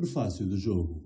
[0.00, 1.02] Prefácio do jogo.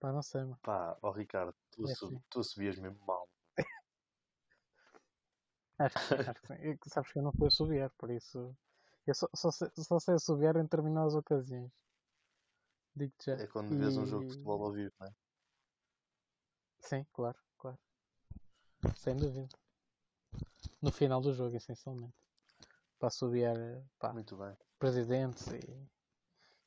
[0.00, 0.58] Pá, não sei, mano.
[0.62, 2.20] Pá, ó Ricardo, tu, É assim.
[2.28, 3.28] tu subias mesmo mal.
[5.78, 6.54] Acho, que- acho que sim.
[6.54, 8.56] E sabes que eu não sei assobiar, por isso.
[9.06, 11.70] Eu só, só, sei, só sei assobiar em determinadas ocasiões.
[12.96, 13.34] Digo-te já.
[13.42, 15.14] É quando vês um jogo de E- futebol ao vivo, não é?
[16.80, 17.78] Sim, claro, claro.
[18.96, 19.48] Sem dúvida.
[20.82, 22.14] No final do jogo, essencialmente.
[22.98, 23.56] Para assobiar
[23.98, 24.56] pá, Muito bem.
[24.78, 25.88] presidentes e,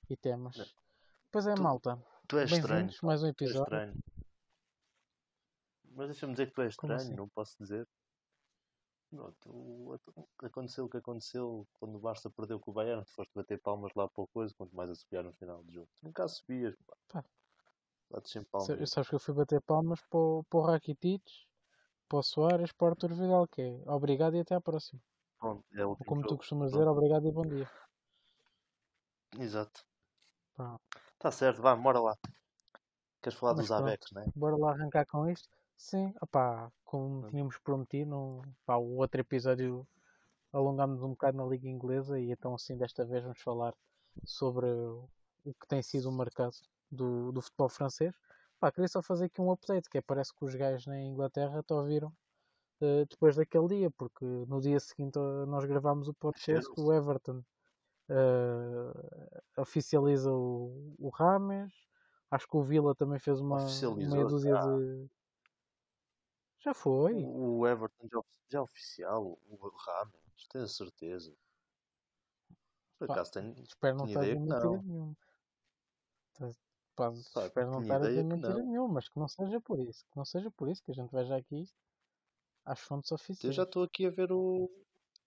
[0.09, 0.57] e temas.
[0.57, 0.65] Não.
[1.31, 2.01] Pois é, Tu- malta.
[2.27, 2.89] Tu és estranho.
[3.03, 3.63] Mais um Tu és episódio.
[3.63, 3.95] estranho.
[5.91, 7.13] Mas deixa-me dizer que tu és estranho, assim?
[7.15, 7.87] não posso dizer.
[9.11, 9.97] Não, tu-
[10.43, 13.91] aconteceu o que aconteceu quando o Barça perdeu com o Bayern, tu foste bater palmas
[13.95, 15.89] lá para o coisa, quanto mais a subir no final do jogo.
[15.95, 16.95] Tu nunca subias, pá.
[17.07, 17.25] Pá.
[18.09, 18.89] Bates sem palmas.
[18.89, 21.23] Sabes que eu fui bater palmas para o, para o Rakitic,
[22.09, 25.01] para o Soares, para o Arthur Vidal, que é obrigado e até à próxima.
[25.39, 26.37] Pronto, é o Ou como tu jogo.
[26.39, 26.83] costumas Pronto.
[26.83, 27.69] dizer, obrigado e bom dia.
[29.39, 29.85] Exato.
[30.57, 30.79] Pá,
[31.13, 32.17] Está certo, vá, bora lá.
[33.21, 34.25] Queres falar Mas dos Abex, não é?
[34.35, 35.47] bora lá arrancar com isto.
[35.77, 39.87] Sim, opá, como tínhamos prometido, no, pá, o outro episódio
[40.51, 43.75] alongámos um bocado na Liga Inglesa e então assim desta vez vamos falar
[44.25, 46.55] sobre o que tem sido o mercado
[46.91, 48.15] do, do futebol francês.
[48.59, 51.61] Pá, queria só fazer aqui um update, que é, parece que os gajos na Inglaterra
[51.61, 52.11] te ouviram
[52.81, 57.43] eh, depois daquele dia, porque no dia seguinte eh, nós gravámos o podcast, o Everton
[58.09, 61.73] eh, oficializa o, o Rames,
[62.31, 63.57] acho que o Vila também fez uma
[63.95, 64.77] meia dúzia ah.
[64.77, 65.09] de...
[66.59, 67.13] Já foi?
[67.23, 71.33] O Everton já, já é oficial, o Ramos, tenho certeza.
[72.97, 75.17] Por acaso tenho, Espero não estar a mentira nenhuma.
[76.33, 76.51] Tá-
[76.95, 80.05] pá, Pá, espero não estar a dizer mentira nenhuma, mas que não seja por isso.
[80.09, 81.69] Que não seja por isso que a gente veja aqui
[82.65, 83.55] às fontes Eu oficiais.
[83.55, 84.69] já estou aqui a ver o,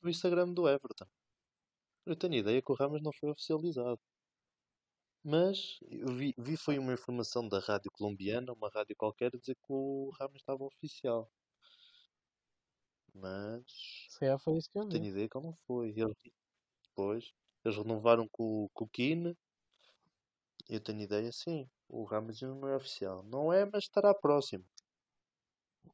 [0.03, 1.07] o Instagram do Everton.
[2.05, 3.99] Eu tenho ideia que o Ramos não foi oficializado.
[5.25, 5.79] Mas
[6.19, 10.37] vi, vi foi uma informação da rádio colombiana, uma rádio qualquer, dizer que o Ramos
[10.43, 11.33] estava oficial.
[13.15, 15.07] Mas Se calhar foi isso que eu tenho vi.
[15.07, 15.91] ideia que ele não foi.
[15.91, 16.17] Eles,
[16.89, 17.33] depois,
[17.65, 19.37] eles renovaram com, o- com o Keane.
[20.71, 21.69] Eu tenho ideia, sim.
[21.87, 23.23] O Ramos não é oficial.
[23.23, 24.65] Não é, mas estará próximo.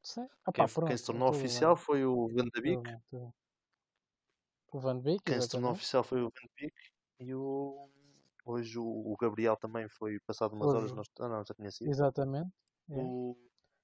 [0.03, 0.27] Sim.
[0.45, 2.81] Ah, Quem, pá, pronto, quem se tornou oficial bem, foi o Van de tudo Beek.
[2.83, 3.33] bem, tudo bem.
[4.71, 6.75] O Van Beek, Quem se tornou oficial foi o Van Beek.
[7.19, 7.89] E o,
[8.45, 10.91] hoje o, Gabriel também foi passado umas Hoje- horas.
[10.91, 11.89] Nós, ah, não, já tinha sido.
[11.89, 12.51] Exatamente.
[12.89, 13.01] é.
[13.01, 13.37] O,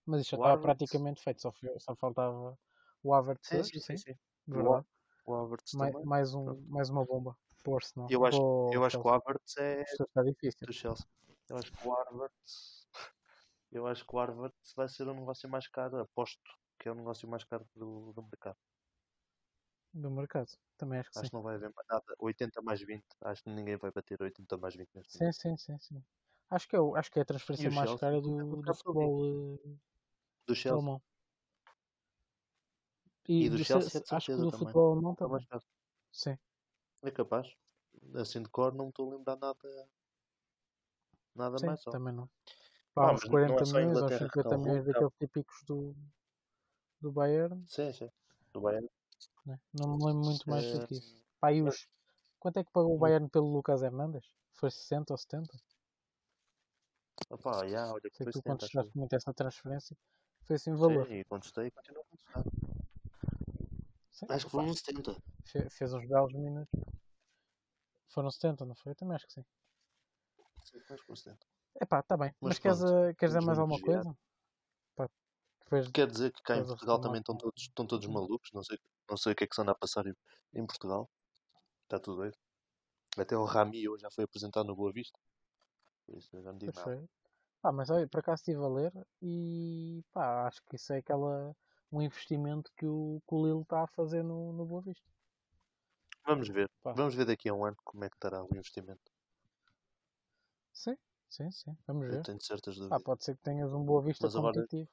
[0.06, 0.66] Mas isto já estava Havertz.
[0.66, 2.58] praticamente feito, só, foi- só faltava
[3.02, 4.14] o Havertz sim, sim, sim, sim.
[4.48, 4.86] verdade.
[5.26, 6.08] O Havertz Mais, também.
[6.08, 6.62] mais, um, Pronto.
[6.70, 8.08] mais uma bomba para o Arsenal.
[8.12, 9.12] Eu acho, o eu acho que o.
[9.12, 10.68] Havertz é Isto está difícil.
[10.68, 11.06] do Chelsea.
[11.50, 12.88] Eu acho que o Havertz.
[13.72, 15.98] Eu acho que o Havertz vai ser o negócio mais caro.
[16.00, 16.42] Aposto
[16.78, 18.58] que é o negócio mais caro do, do mercado.
[19.94, 20.52] Do mercado.
[20.78, 21.30] Também acho que Acho sim.
[21.30, 22.16] que não vai haver mais nada.
[22.20, 23.06] 80 mais 20.
[23.22, 26.04] Acho que ninguém vai bater 80 mais 20 neste Sim, sim, sim, sim.
[26.50, 27.96] Acho que é, acho que é a transferência mais Chelsea?
[27.96, 29.78] cara é do, do futebol eh,
[30.48, 30.90] Do Chelsea.
[30.90, 31.02] alemão.
[33.28, 34.74] E, E do do Chelsea é acho que do também.
[34.74, 35.30] futebol alemão Está também.
[35.30, 35.64] mais caro.
[36.12, 36.38] Sim.
[37.02, 37.48] É capaz.
[38.16, 39.90] Assim de cor não me estou a lembrar nada.
[41.36, 41.92] Nada Sim, mais só.
[41.92, 42.30] também não.
[43.00, 44.86] Ah, Pá, uns não é 40 só a milhões ou Inglaterra que 50 está milhões
[44.86, 45.96] daqueles típicos do,
[47.02, 47.68] do Bayern.
[47.68, 48.10] Sim, sim.
[48.54, 48.88] Do Bayern.
[49.46, 49.60] Né?
[49.74, 51.24] Não me lembro muito mais do que isso.
[51.68, 51.88] Os...
[52.40, 53.00] Quanto é que pagou o Hum.
[53.00, 54.26] Bayern pelo Lucas Hernandes?
[54.54, 55.58] Foi 60 ou 70?
[57.30, 59.98] Opá, já, olha Sei que tu 70, acho contestaste muito essa transferência.
[60.46, 61.08] Foi assim o valor.
[61.08, 62.44] Sim, contestei e continuo a contestar.
[64.12, 65.16] Sim, Acho que uns 70.
[65.46, 66.80] fe- fez uns belos minutos.
[68.10, 68.92] Foram 70, não foi?
[68.92, 69.46] Eu também acho que sim.
[70.64, 71.46] Sim, acho que foi 70.
[71.82, 72.34] Epá, tá bem.
[72.42, 74.04] Mas Mas, queres, pronto, eh, queres dizer mais alguma desviar.
[74.04, 74.18] coisa?
[74.96, 75.10] Pá,
[75.64, 78.52] depois Quer dizer que cá em Portugal também estão todos, estão todos malucos.
[78.54, 78.78] Não sei,
[79.14, 80.16] não sei o que é que se anda a passar em,
[80.56, 81.08] em Portugal.
[81.84, 82.36] Está tudo doido.
[83.16, 85.20] Até o Rami hoje já foi apresentado no Boa Vista.
[86.06, 87.08] Por isso eu já digo nada.
[87.62, 88.92] Pá, mas olha, por acaso estive a ler
[89.22, 91.56] e pá, acho que isso é aquela,
[91.92, 95.08] um investimento que o, que o Lille está a fazer no, no Boa Vista.
[96.26, 96.68] Vamos ver.
[96.82, 96.94] Pá.
[96.94, 99.12] Vamos ver daqui a um ano como é que estará o investimento.
[100.74, 100.98] Sim,
[101.30, 101.78] sim, sim.
[101.86, 102.24] Vamos Eu ver.
[102.24, 103.04] tenho certas Ah, dúvidas.
[103.04, 104.90] pode ser que tenhas um Boa Vista Mas agora- competitivo.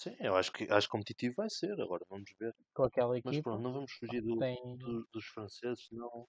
[0.00, 1.78] Sim, eu acho que acho competitivo vai ser.
[1.78, 2.56] Agora vamos ver.
[2.72, 3.50] Com aquela Mas equipa.
[3.50, 4.76] pronto, não vamos fugir do, Tem...
[4.78, 6.26] do- dos franceses, senão,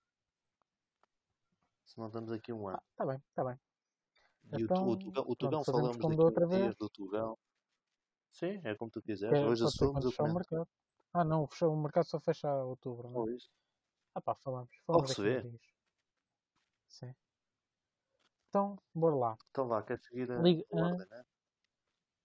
[1.86, 2.78] senão estamos aqui um ano.
[2.78, 3.58] Ah, tá bem, tá bem.
[4.52, 6.76] E o, então, o Tugão, o Tugão falamos daqui outra vez.
[6.76, 7.38] do Tugão.
[8.34, 9.40] Sim, é como tu quiseres.
[9.40, 10.68] É- Hoje fechar o mercado.
[11.14, 13.38] Ah não, fechou, o mercado só fecha a outubro, não é?
[14.16, 14.70] Ah pá, falamos.
[14.86, 15.60] Ao Falamos que se vê.
[16.90, 17.16] Sim.
[18.50, 19.38] Então, bora lá.
[19.50, 21.24] Então vá, queres seguir a Liga- ordem, né?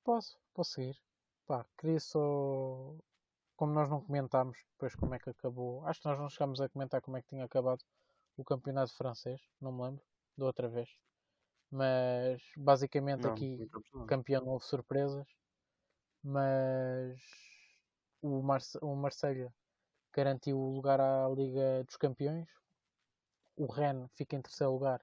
[0.02, 1.05] Posso, posso seguir.
[1.46, 2.96] Pá, queria só.
[3.56, 5.84] Como nós não comentámos depois como é que acabou.
[5.86, 7.82] Acho que nós não chegámos a comentar como é que tinha acabado
[8.36, 10.04] o campeonato francês, não me lembro,
[10.36, 10.90] da outra vez.
[11.70, 14.06] Mas basicamente Não, aqui percebi.
[14.06, 15.26] campeão não houve surpresas,
[16.22, 17.18] mas
[18.20, 19.54] o, Marse o Marselha
[20.12, 22.48] garantiu o lugar à Liga dos Campeões.
[23.56, 25.00] O Rennes fica em terceiro lugar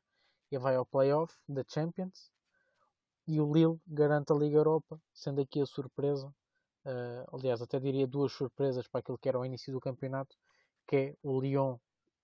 [0.51, 2.32] e vai ao playoff da Champions.
[3.27, 6.27] E o Lille garante a Liga Europa, sendo aqui a surpresa.
[6.85, 10.35] Uh, aliás, até diria duas surpresas para aquilo que era o início do campeonato,
[10.85, 11.77] que é o Lyon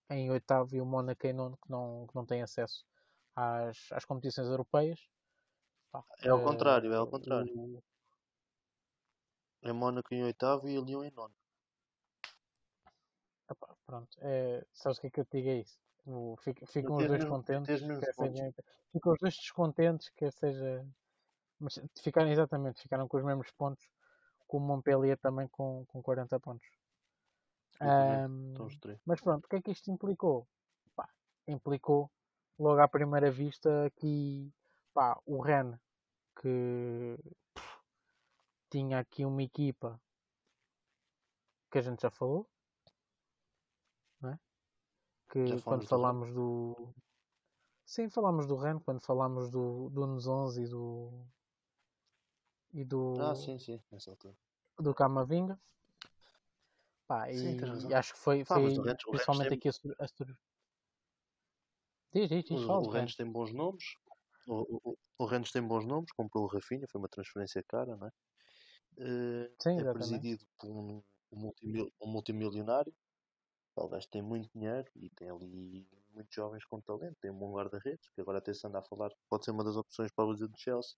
[0.10, 2.84] em oitavo e o Mónaco em nono, que não, que não tem acesso
[3.36, 5.00] às, às competições europeias.
[6.22, 7.58] é ao contrário, é ao contrário.
[7.58, 7.84] O...
[9.62, 11.34] É Mónaco em oitavo e o Lyon em nono.
[13.50, 15.50] Epá, pronto, é, sabes o que é que eu te digo?
[15.50, 15.80] É isso.
[16.40, 18.54] Fico, ficam os dois mesmo, contentes, quer seja,
[18.92, 20.86] ficam os dois descontentes, quer seja.
[21.60, 23.86] Mas ficaram exatamente, ficaram com os mesmos pontos,
[24.48, 26.68] com o Montpellier também com, com 40 pontos.
[27.82, 28.56] Um,
[29.06, 30.48] mas pronto, o que é que isto implicou?
[30.96, 31.08] Pá,
[31.48, 32.10] implicou
[32.58, 34.52] logo à primeira vista que
[34.94, 35.78] pá, o Ren
[36.42, 37.18] que
[37.54, 37.80] pff,
[38.70, 40.00] tinha aqui uma equipa
[41.72, 42.59] que a gente já falou, é?
[45.30, 46.96] Que quando falámos do, do...
[47.86, 51.26] sim, falámos do Ren, quando falámos do, do Nos 11 e do
[52.74, 54.36] e do ah, sim, sim, nessa altura.
[54.80, 55.60] do Camavinga
[57.10, 57.58] Pá, Sim,
[57.90, 60.08] e, acho que foi, Pá, foi Rennes, principalmente aqui a, a, a
[62.14, 63.96] Diz, diz, diz, o, o Rennes tem bons nomes.
[64.48, 68.08] O, o, o Rennes tem bons nomes, comprou o Rafinha, foi uma transferência cara, não
[68.08, 68.12] é?
[68.98, 72.94] Uh, Sim, é presidido por um, um, multimil, um multimilionário.
[73.80, 77.16] Talvez tem muito dinheiro e tem ali muitos jovens com talento.
[77.22, 79.78] Tem um bom guarda-redes, que agora até se anda a falar, pode ser uma das
[79.78, 80.98] opções para o Brasil do Chelsea.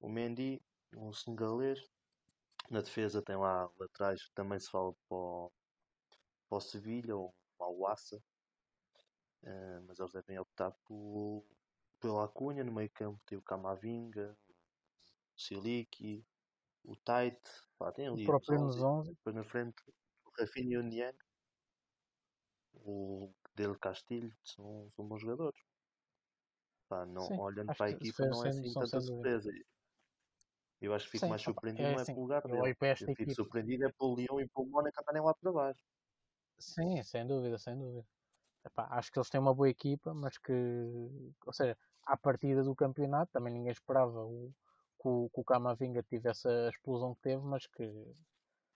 [0.00, 0.62] O Mendy,
[0.96, 1.78] um senegalês,
[2.70, 5.52] na defesa tem lá que também se fala para o,
[6.48, 7.84] para o Sevilha ou para o.
[9.42, 11.44] Uh, mas eles devem optar por,
[12.00, 12.64] pela Cunha.
[12.64, 14.34] No meio campo tem o Camavinga,
[15.36, 16.24] o Siliki,
[16.82, 17.38] o Tait.
[17.78, 19.10] Pá, tem ali o próprio nos 11.
[19.10, 19.76] Depois na frente
[20.24, 21.27] o Rafinha e o Niang.
[22.74, 25.60] O Del Castilho são, são bons jogadores.
[26.88, 29.50] Pá, não, Sim, olhando para a equipa não é assim tanta surpresa.
[30.80, 32.76] Eu acho que fico Sim, mais surpreendido é, não é assim, pelo lugar dele.
[32.80, 35.82] Eu, fico surpreendido é pelo Lyon e pelo Mónaco andarem lá para baixo.
[36.58, 38.06] Sim, sem dúvida, sem dúvida.
[38.64, 40.52] Epá, acho que eles têm uma boa equipa, mas que,
[41.46, 44.52] ou seja, à partida do campeonato também ninguém esperava o,
[45.00, 47.84] que, o, que o Camavinga tivesse a explosão que teve, mas que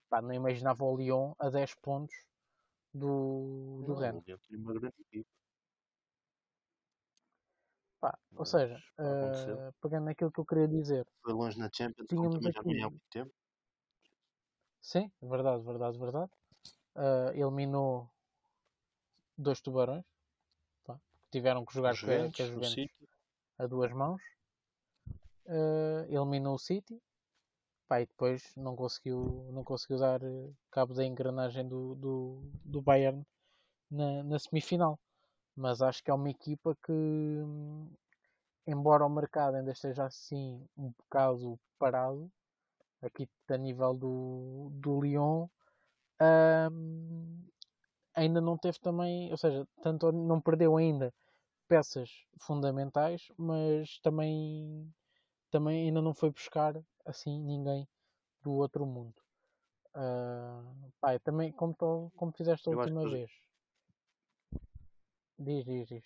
[0.08, 2.14] pá, não imaginava o Lyon a 10 pontos
[2.92, 5.28] do, do uma grande equipa.
[8.00, 11.06] Pá, ou seja, uh, pegando naquilo que eu queria dizer.
[11.22, 12.80] Foi longe na Champions, tínhamos aqui...
[12.80, 13.32] há muito tempo.
[14.80, 16.32] Sim, verdade, verdade, verdade.
[16.96, 18.10] Uh, eliminou
[19.38, 20.04] dois tubarões
[20.84, 23.08] pá, que tiveram que jogar Juventus, com a Juventus
[23.58, 24.20] a duas mãos.
[25.46, 27.00] Uh, eliminou o City
[27.92, 30.20] pá, e depois não conseguiu, não conseguiu dar
[30.70, 33.22] cabo da engrenagem do, do, do Bayern
[33.90, 34.98] na, na semifinal.
[35.54, 36.92] Mas acho que é uma equipa que,
[38.66, 42.32] embora o mercado ainda esteja assim um bocado parado,
[43.02, 45.46] aqui a nível do, do Lyon,
[46.72, 47.44] um,
[48.14, 51.12] ainda não teve também, ou seja, tanto não perdeu ainda
[51.68, 54.90] peças fundamentais, mas também,
[55.50, 56.74] também ainda não foi buscar
[57.04, 57.86] assim ninguém
[58.42, 59.14] do outro mundo.
[59.94, 63.30] Uh, pá, também como, tô, como fizeste a última vez.
[65.38, 66.04] Diz, diz, diz.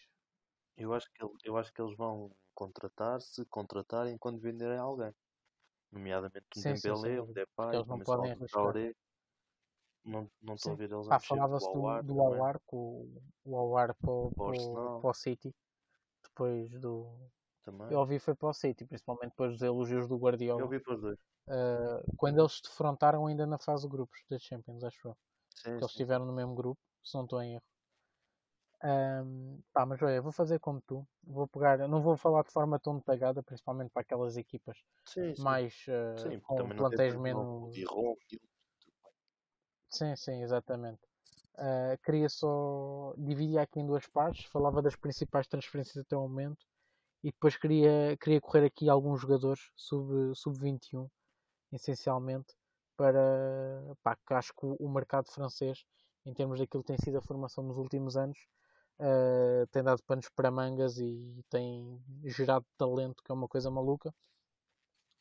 [0.76, 5.14] Eu acho que, eu acho que eles vão contratar se contratarem quando venderem alguém.
[5.92, 8.74] Nomeadamente um Dembélé, um Depay, eles não podem arriscar.
[10.04, 13.12] Não, não estou a ver eles ah, falava-se do, do Awar, com
[13.44, 15.54] o Awar para, para, para o City.
[16.22, 17.12] Depois do...
[17.64, 17.90] Também.
[17.90, 20.60] Eu ouvi foi para o City, principalmente depois dos elogios do Guardiola.
[20.60, 21.18] Eu ouvi para os dois.
[21.48, 25.16] Uh, quando eles se defrontaram ainda na fase de grupos da Champions, acho eu.
[25.54, 27.64] Sim, que eles estiveram no mesmo grupo, se não estou em erro.
[28.84, 31.06] Um, pá, mas olha, vou fazer como tu.
[31.22, 34.76] Vou pegar, não vou falar de forma tão detalhada, principalmente para aquelas equipas
[35.06, 35.42] sim, sim.
[35.42, 37.74] mais uh, sim, com plantéis menos.
[39.88, 41.00] Sim, sim, exatamente.
[41.54, 44.44] Uh, queria só dividir aqui em duas partes.
[44.46, 46.66] Falava das principais transferências até o momento
[47.24, 51.10] e depois queria, queria correr aqui alguns jogadores sub-21, sub
[51.72, 52.54] essencialmente,
[52.96, 55.84] para pá, que acho que o, mercado francês,
[56.24, 58.38] em termos daquilo que tem sido a formação nos últimos anos,
[59.00, 64.14] uh, tem dado panos para mangas e tem gerado talento, que é uma coisa maluca.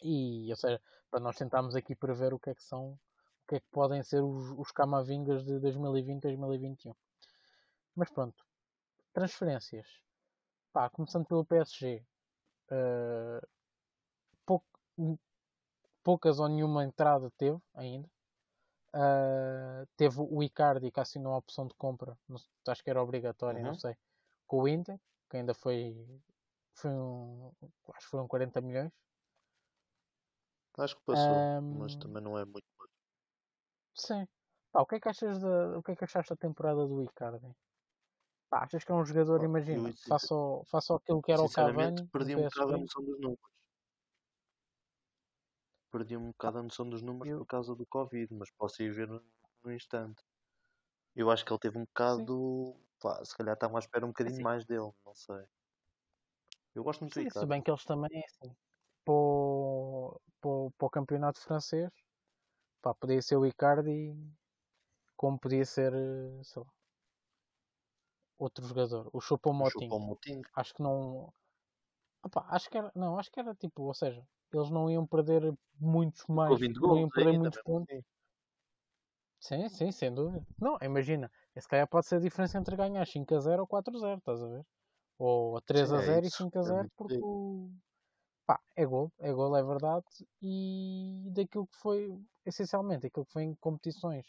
[0.02, 3.56] E, ou seja, para nós tentarmos aqui prever o que é que são, o que
[3.56, 6.94] é que podem ser os, os Camavingas de 2020 2021.
[7.96, 8.46] Mas pronto,
[9.14, 9.88] transferências.
[10.74, 12.06] Pá, começando pelo PSG.
[12.70, 13.48] Uh,
[14.46, 14.64] pou,
[16.06, 18.08] poucas ou nenhuma entrada teve ainda.
[18.94, 22.38] Uh, teve o Icardi que assinou a opção de compra, não,
[22.70, 23.66] acho que era obrigatório, uhum.
[23.66, 23.94] não sei,
[24.48, 24.98] com o Inter,
[25.30, 26.22] que ainda foi,
[26.76, 27.52] foi um,
[27.94, 28.92] acho que foram 40 milhões.
[30.78, 32.66] Acho que passou, um, mas também não é muito.
[33.96, 34.26] Sim.
[34.72, 37.02] Pá, o que é que achas da, o que é que achaste da temporada do
[37.02, 37.54] Icardi?
[38.50, 40.36] Pá, achas que é um jogador, Pá, imagina, faça,
[40.68, 42.08] faça aquilo que era o Cavani?
[42.08, 43.56] Perdi um bocado a noção dos números.
[45.96, 47.40] Perdi um bocado a noção dos números eu...
[47.40, 49.24] por causa do Covid, mas posso ir ver no,
[49.64, 50.22] no instante.
[51.16, 52.76] Eu acho que ele teve um bocado.
[53.00, 54.44] Pá, se calhar estavam à espera um bocadinho Sim.
[54.44, 55.46] mais dele, não sei.
[56.74, 57.40] Eu gosto muito Icardi.
[57.40, 58.54] Se bem que eles também, assim,
[59.06, 61.90] para o, para o, para o campeonato francês,
[62.82, 64.14] pá, podia ser o Icardi
[65.16, 66.68] como podia ser, eh, sei lá,
[68.38, 70.42] outro jogador, o Choupo-Moting.
[70.58, 71.34] Acho que não.
[72.22, 75.54] Opa, acho que era, não, acho que era tipo, ou seja, eles não iam perder
[75.80, 78.04] muitos mais, não iam perder muitos pontos.
[79.40, 80.46] Sim, sim, sem dúvida.
[80.60, 83.96] Não, imagina, esse calhar pode ser a diferença entre ganhar 5 a 0 ou 4
[83.96, 84.66] a 0, estás a ver?
[85.20, 87.22] Ou 3 sim, a 0 é e 5 a 0, porque
[88.46, 90.06] pá, é gol, é gol, é verdade.
[90.42, 94.26] E daquilo que foi, essencialmente, aquilo que foi em competições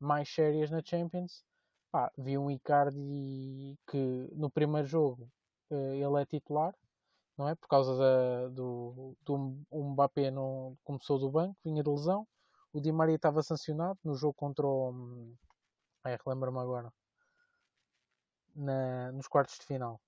[0.00, 1.44] mais sérias na Champions,
[1.90, 5.30] pá, vi um Icardi que no primeiro jogo
[5.70, 6.74] uh, ele é titular,
[7.36, 7.54] não é?
[7.54, 12.26] Por causa da, do, do o Mbappé não começou do banco, vinha de lesão.
[12.72, 15.34] O Di Maria estava sancionado no jogo contra o.
[16.04, 16.92] É, relembro-me agora.
[18.54, 20.00] Na, nos quartos de final.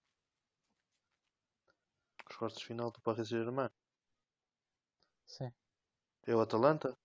[2.28, 3.70] Os quartos de final do Paris Saint-Germain?
[5.26, 5.52] Sim.
[6.26, 6.96] É o Atalanta?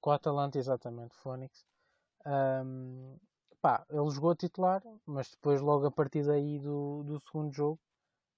[0.00, 1.66] Com o Atalanta, exatamente, Fónix.
[2.26, 3.18] Um,
[3.60, 7.80] pá, ele jogou a titular, mas depois, logo a partir daí do, do segundo jogo,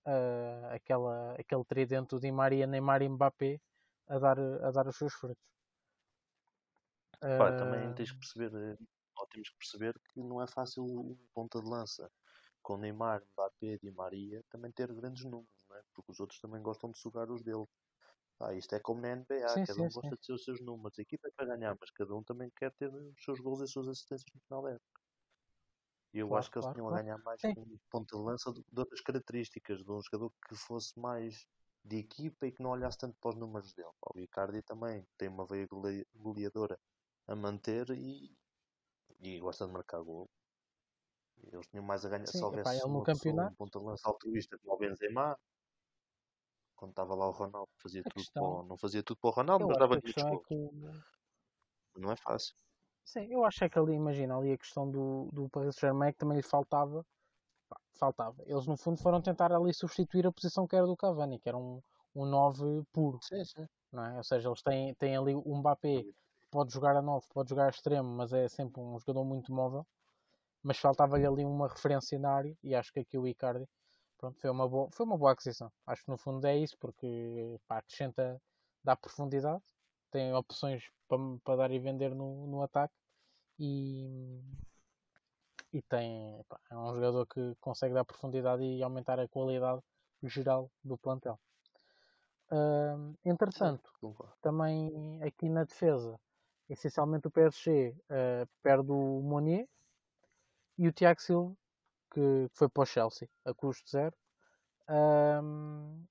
[0.06, 3.60] uh, aquela, aquele tridente Di Maria, Neymar e Mbappé
[4.08, 5.42] a dar, a dar os seus frutos.
[7.20, 8.76] Pá, também tens que perceber, eh,
[9.16, 12.10] ou temos que perceber que não é fácil um ponta de lança
[12.62, 15.82] com Neymar, Mbappé, Di Maria também ter grandes números, não é?
[15.94, 17.66] porque os outros também gostam de sugar os dele.
[18.40, 20.16] Ah, isto é como na NBA, sim, cada um sim, gosta sim.
[20.16, 20.98] de ter os seus números.
[20.98, 23.64] A equipa é para ganhar, mas cada um também quer ter os seus gols e
[23.64, 25.01] as suas assistências no final da época.
[26.12, 27.00] E eu claro, acho que eles claro, tinham claro.
[27.00, 27.54] a ganhar mais Sim.
[27.54, 31.46] com um ponto de lança de, de outras características, de um jogador que fosse mais
[31.84, 33.88] de equipa e que não olhasse tanto para os números dele.
[34.14, 35.66] O Icardi também tem uma veia
[36.14, 36.78] goleadora
[37.26, 38.36] a manter e,
[39.20, 40.28] e gosta de marcar gol.
[41.44, 44.08] Eles tinham mais a ganhar Sim, se houvesse epá, uma pessoa, um ponto de lança
[44.08, 45.36] altruísta como o Benzema
[46.76, 48.56] quando estava lá o Ronaldo fazia tudo questão...
[48.58, 50.42] para não fazia tudo para o Ronaldo, mas dava muitos gols.
[50.42, 52.00] É que...
[52.00, 52.56] Não é fácil.
[53.04, 56.18] Sim, eu acho é que ali, imagina, ali a questão do, do Paris Saint-Germain que
[56.18, 57.04] também lhe faltava.
[57.68, 58.42] Pá, faltava.
[58.46, 61.58] Eles no fundo foram tentar ali substituir a posição que era do Cavani, que era
[61.58, 61.82] um,
[62.14, 63.18] um 9 puro.
[63.22, 63.66] Sim, sim.
[63.92, 64.16] Não é?
[64.18, 66.04] Ou seja, eles têm, têm ali o Mbappé,
[66.50, 69.86] pode jogar a 9, pode jogar a extremo, mas é sempre um jogador muito móvel.
[70.62, 73.66] Mas faltava-lhe ali uma referência na área e acho que aqui o Icardi
[74.18, 75.72] pronto, foi, uma boa, foi uma boa aquisição.
[75.86, 78.40] Acho que no fundo é isso, porque pá, acrescenta,
[78.84, 79.62] dá profundidade
[80.12, 82.94] tem opções para, para dar e vender no, no ataque
[83.58, 84.40] e,
[85.72, 89.80] e tem pá, é um jogador que consegue dar profundidade e aumentar a qualidade
[90.22, 91.40] geral do plantel.
[92.50, 93.90] Uh, entretanto,
[94.42, 96.20] também aqui na defesa,
[96.68, 99.66] essencialmente o PSG uh, perde o Monier
[100.76, 101.56] e o Tiago Silva,
[102.12, 104.14] que foi para o Chelsea a custo zero.
[104.88, 106.04] Um,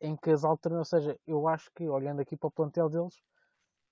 [0.00, 3.22] em que as alternativas, ou seja, eu acho que olhando aqui para o plantel deles,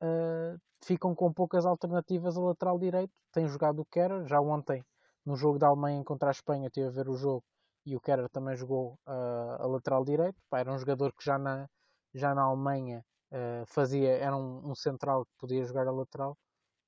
[0.03, 3.13] uh, ficam com poucas alternativas a lateral direito.
[3.33, 4.85] Tem jogado o Kerr, já ontem
[5.25, 7.45] no jogo da Alemanha contra a Espanha tive a ver o jogo
[7.85, 10.37] e o Kerr também jogou uh, a lateral direito.
[10.49, 11.69] Pá, era um jogador que já na,
[12.15, 16.37] já na Alemanha uh, fazia, era um, um, central que podia jogar a lateral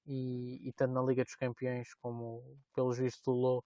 [0.07, 2.43] e, e tanto na Liga dos Campeões como
[2.75, 3.65] pelos vistos do Lô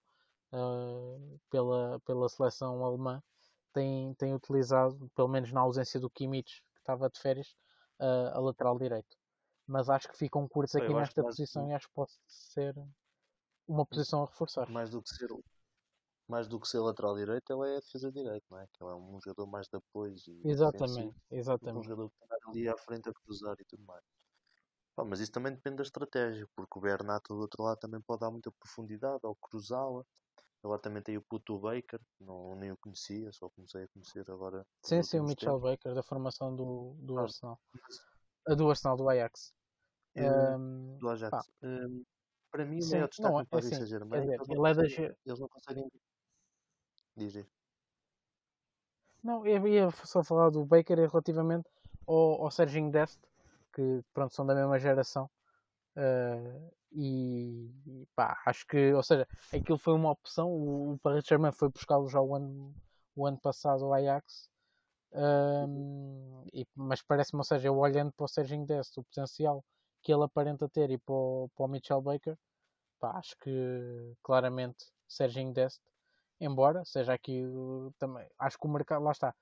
[0.53, 3.21] uh, pela, pela seleção alemã
[3.73, 7.55] tem, tem utilizado, pelo menos na ausência do Kimmich que estava de férias,
[8.33, 9.15] a lateral direito
[9.67, 12.75] mas acho que ficam curtos aqui nesta posição e acho que pode ser
[13.67, 14.69] uma posição a reforçar.
[14.69, 15.29] Mais do que ser,
[16.27, 18.67] mais do que ser lateral direito, ele é defesa direito, não é?
[18.67, 20.15] Que ele é um jogador mais de apoio.
[20.43, 21.79] exatamente, exatamente.
[21.79, 24.03] Um jogador que está ali à frente a cruzar e tudo mais.
[24.95, 28.19] Pá, mas isso também depende da estratégia, porque o Bernato do outro lado também pode
[28.19, 30.03] dar muita profundidade ao cruzá-la.
[30.63, 34.65] Agora também tem o Puto Baker, não, nem o conhecia, só comecei a conhecer agora.
[34.81, 35.71] Sim, sim, o Mitchell tempos.
[35.71, 37.59] Baker, da formação do, do ah, Arsenal.
[37.73, 37.99] Mas,
[38.47, 39.53] do Arsenal, do Ajax.
[40.15, 41.49] Um, do Ajax.
[41.61, 42.03] Um,
[42.51, 44.21] para mim, o maior destaque não, é, Paris assim, Saint-Germain.
[44.21, 44.83] Ele é da...
[45.25, 45.91] Eles não conseguem.
[47.15, 47.45] Diz aí.
[49.23, 51.69] Não, eu ia só falar do Baker relativamente
[52.05, 53.19] ao, ao Serginho Dest,
[53.73, 55.29] que pronto, são da mesma geração.
[55.95, 60.49] Uh, e, e pá, acho que, ou seja, aquilo foi uma opção.
[60.49, 62.75] O, o Paris Germain foi buscá-lo já o ano,
[63.15, 64.49] o ano passado ao Ajax.
[65.13, 69.63] Um, e, mas parece-me, ou seja, eu olhando para o Serginho Dest, o potencial
[70.01, 72.37] que ele aparenta ter e para o, para o Mitchell Baker,
[72.99, 73.51] pá, acho que
[74.23, 75.81] claramente Serginho Dest,
[76.39, 77.43] embora seja aqui
[77.99, 79.33] também, acho que o mercado, lá está,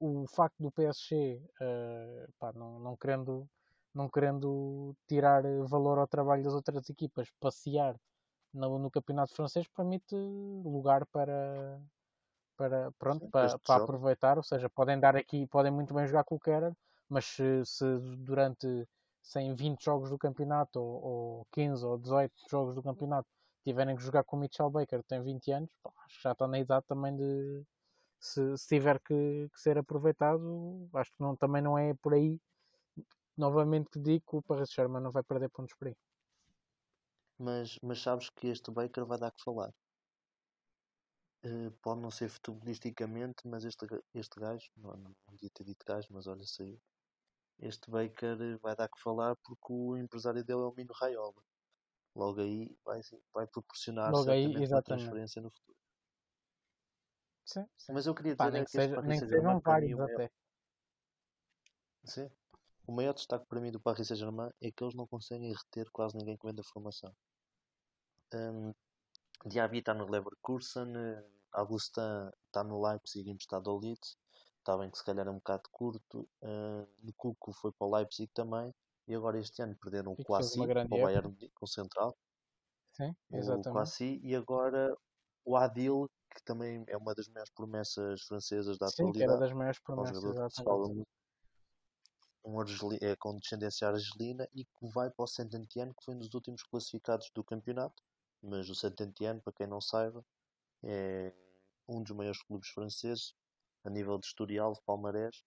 [0.00, 3.48] o facto do PSG, uh, eh, pá, não, não querendo
[3.94, 7.96] não querendo tirar valor ao trabalho das outras equipas, passear
[8.52, 11.80] no, no campeonato francês permite lugar para
[12.58, 16.24] para, pronto, Sim, para, para aproveitar, ou seja, podem dar aqui, podem muito bem jogar
[16.24, 16.72] com o Kerr,
[17.08, 17.84] mas se, se
[18.18, 18.66] durante
[19.22, 23.28] 100, 20 jogos do campeonato ou, ou 15 ou 18 jogos do campeonato
[23.64, 26.32] tiverem que jogar com o Mitchell Baker, que tem 20 anos, pá, acho que já
[26.32, 27.62] está na idade também de
[28.18, 32.40] se, se tiver que, que, ser aproveitado, acho que não, também não é por aí
[33.36, 35.96] novamente que digo que o Paris Sherman não vai perder pontos por aí.
[37.38, 39.72] Mas, mas sabes que este Baker vai dar que falar.
[41.44, 46.08] Uh, pode não ser futebolisticamente, mas este, este gajo, não, não, devia ter dito gajo,
[46.10, 46.80] mas olha, saiu.
[47.60, 51.42] Este Baker vai dar que falar porque o empresário dele é o Mino Raiola.
[52.14, 53.00] Logo aí vai,
[53.32, 55.78] vai proporcionar Logo aí, uma transferência no futuro.
[57.44, 57.92] Sim, sim.
[57.92, 60.30] Mas eu queria dizer Pá, nem é que, que seja, nem que sejam vários até.
[62.04, 62.30] Sim.
[62.86, 66.16] O maior destaque para mim do Paris Saint-Germain é que eles não conseguem reter quase
[66.16, 67.14] ninguém que vem da formação.
[68.34, 68.74] Um,
[69.46, 70.92] Diaby está no Leverkusen,
[71.52, 74.16] Augustin está no Leipzig emprestado ao Leeds,
[74.58, 76.28] está bem que se calhar é um bocado curto.
[76.42, 78.74] Uh, Cuco foi para o Leipzig também,
[79.06, 82.16] e agora este ano perderam o Quasi para o Bayern com o Central.
[82.92, 83.68] Sim, exatamente.
[83.68, 84.96] O Quasi, e agora
[85.44, 89.18] o Adil, que também é uma das maiores promessas francesas da Sim, atualidade.
[89.18, 91.06] Sim, era das maiores promessas, exatamente
[92.48, 92.62] um
[93.00, 96.62] é, com descendência argelina e que vai para o Saint-Étienne, que foi um dos últimos
[96.62, 98.02] classificados do campeonato.
[98.42, 100.24] Mas o Saint-Étienne, para quem não saiba,
[100.82, 101.34] é
[101.88, 103.34] um dos maiores clubes franceses
[103.84, 105.42] a nível de historial, de palmarés,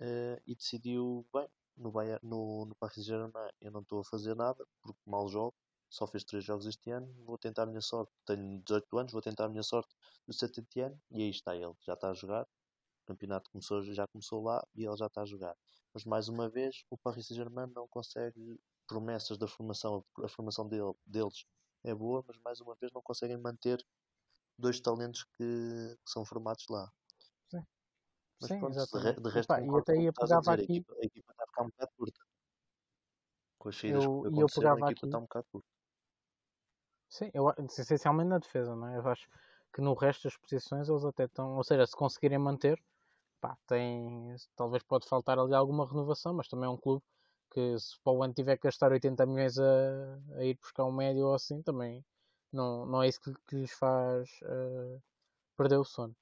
[0.00, 4.34] uh, e decidiu, bem, no, Bayern, no, no Paris Saint-Germain eu não estou a fazer
[4.34, 5.54] nada, porque mal jogo,
[5.88, 9.22] só fiz três jogos este ano, vou tentar a minha sorte, tenho 18 anos, vou
[9.22, 9.94] tentar a minha sorte
[10.26, 14.42] no Saint-Étienne, e aí está ele, já está a jogar, o campeonato começou, já começou
[14.42, 15.56] lá, e ele já está a jogar.
[15.92, 20.92] Mas mais uma vez, o Paris Saint-Germain não consegue promessas da formação, a formação dele,
[21.06, 21.44] deles
[21.84, 23.84] é boa, mas mais uma vez não conseguem manter
[24.58, 26.90] dois talentos que, que são formados lá.
[27.50, 27.62] Sim,
[28.40, 30.50] mas Sim pronto, de, de resto, Opa, e até ia pegar aqui.
[30.50, 32.20] A equipa, a equipa está a ficar um bocado curta.
[33.58, 35.06] Com as saídas eu, que eu pegava a equipa aqui.
[35.06, 35.68] está um bocado curta.
[37.10, 38.98] Sim, eu, essencialmente na defesa, não é?
[38.98, 39.28] Eu acho
[39.72, 41.56] que no resto das posições eles até estão.
[41.56, 42.82] Ou seja, se conseguirem manter,
[43.40, 47.04] pá, tem, talvez pode faltar ali alguma renovação, mas também é um clube
[47.54, 50.92] que se para o ano tiver que gastar 80 milhões a, a ir buscar um
[50.92, 52.04] médio ou assim, também
[52.52, 55.00] não, não é isso que, que lhes faz uh,
[55.56, 56.14] perder o sono.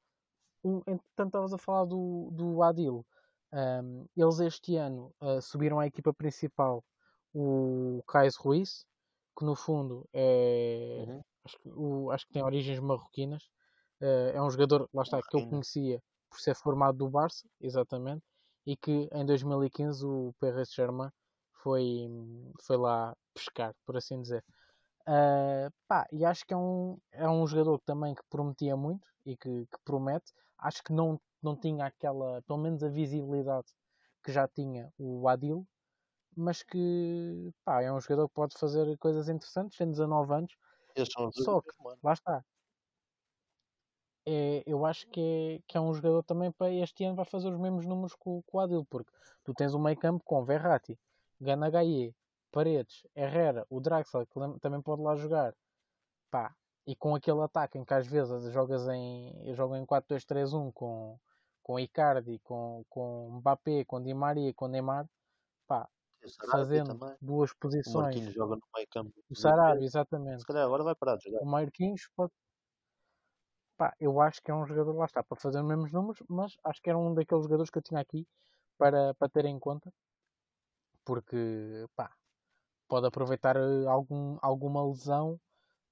[0.63, 3.05] Um, entretanto, estavas a falar do, do Adil.
[3.53, 6.85] Um, eles este ano uh, subiram à equipa principal
[7.35, 8.87] o Cais Ruiz,
[9.39, 11.05] que no fundo é.
[11.09, 11.23] Uhum.
[11.45, 13.43] Acho, que, o, acho que tem origens marroquinas.
[14.01, 18.23] Uh, é um jogador, lá está, que eu conhecia por ser formado do Barça, exatamente,
[18.67, 21.11] e que em 2015 o Paris Saint-Germain
[21.63, 22.09] foi,
[22.63, 24.45] foi lá pescar, por assim dizer.
[25.03, 29.37] Uh, pá, e acho que é um, é um jogador também que prometia muito e
[29.37, 30.33] que, que, promete.
[30.59, 33.67] Acho que não, não tinha aquela, pelo menos a visibilidade
[34.23, 35.67] que já tinha o Adil,
[36.37, 40.57] mas que pá, é um jogador que pode fazer coisas interessantes, tem 19 anos.
[41.33, 41.71] Só que,
[42.03, 42.45] lá está,
[44.27, 47.49] é, eu acho que é, que é um jogador também para este ano vai fazer
[47.49, 49.11] os mesmos números com, com o Adil, porque
[49.45, 50.97] tu tens um meio campo com Verratti,
[51.43, 52.15] Ganagaye,
[52.51, 55.55] Paredes, Herrera, o Draxler, que também pode lá jogar,
[56.31, 56.55] pá,
[56.87, 61.19] e com aquele ataque em que às vezes jogas em, jogo em 4-2-3-1 com,
[61.63, 65.09] com Icardi, com, com Mbappé, com Di Maria, com Neymar,
[65.67, 65.89] pá,
[66.51, 67.17] fazendo também.
[67.21, 67.95] duas posições.
[67.95, 69.13] O Marquinhos joga no meio campo.
[69.31, 70.41] O Sarabia, exatamente.
[70.41, 71.41] Se calhar agora vai parar de jogar.
[71.41, 72.33] O Marquinhos pode,
[73.77, 76.57] pá, eu acho que é um jogador, lá está, para fazer os mesmos números, mas
[76.65, 78.27] acho que era um daqueles jogadores que eu tinha aqui
[78.77, 79.93] para, para ter em conta,
[81.05, 82.13] porque, pá,
[82.89, 85.41] pode aproveitar eh, algum, alguma lesão,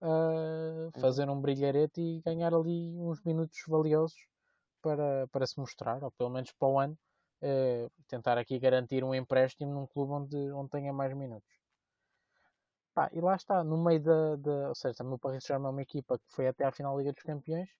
[0.03, 4.18] uh, fazer um brilharete e ganhar ali uns minutos valiosos
[4.83, 6.99] para, para se mostrar, ou pelo menos para o ano,
[7.42, 11.51] uh, tentar aqui garantir um empréstimo num clube onde, onde tenha mais minutos.
[12.94, 15.70] Pá, e lá está, no meio da, da ou seja, também o Paris Saint-Germain é
[15.70, 17.70] uma equipa que foi até à final da Liga dos Campeões,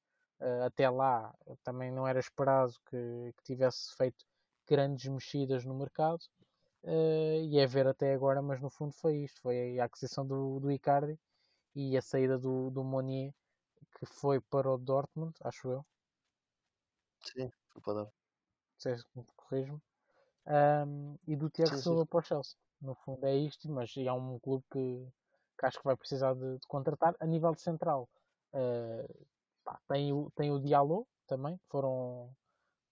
[0.40, 4.24] Uh, até lá também não era esperado que, que, tivesse feito
[4.66, 6.18] grandes mexidas no mercado
[6.84, 10.60] uh, e é ver até agora, mas no fundo foi isto, foi a aquisição do,
[10.60, 11.18] do Icardi
[11.74, 13.32] e a saída do, do Monier
[13.98, 15.86] que foi para o Dortmund, acho eu.
[17.22, 18.16] Sim, foi para o Dortmund.
[19.36, 19.80] Corrijo-me.
[20.46, 22.56] Um, e do Tiago Silva para o Chelsea.
[22.80, 25.06] No fundo é isto, mas é um clube que,
[25.58, 27.14] que acho que vai precisar de, de contratar.
[27.20, 28.08] A nível de central,
[28.54, 29.26] uh,
[29.62, 32.34] pá, tem, o, tem o Diallo também, foram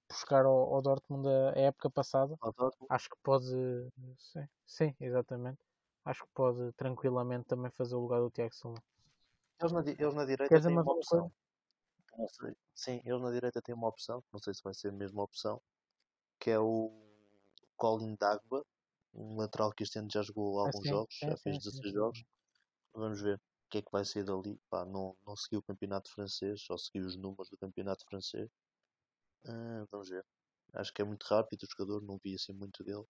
[0.09, 2.37] buscar ao, ao Dortmund a, a época passada.
[2.89, 3.47] Acho que pode.
[4.19, 5.59] Sim, sim, exatamente.
[6.05, 8.83] Acho que pode tranquilamente também fazer o lugar do Tiago Silva.
[9.61, 11.33] Eles na, eles na direita têm uma opção.
[12.17, 12.57] Não sei.
[12.75, 15.61] Sim, eles na direita têm uma opção, não sei se vai ser a mesma opção,
[16.41, 16.91] que é o
[17.77, 18.65] Colin Dagba,
[19.15, 22.25] um lateral que este ano já jogou ah, alguns jogos, sim, já fez 16 jogos.
[22.95, 23.41] Vamos ver o
[23.71, 24.59] que é que vai sair dali.
[24.71, 28.51] Pá, não, não seguiu o campeonato francês, só seguiu os números do campeonato francês.
[29.47, 30.25] Uh, vamos ver.
[30.75, 33.05] Acho que é muito rápido o jogador, não vi assim muito dele.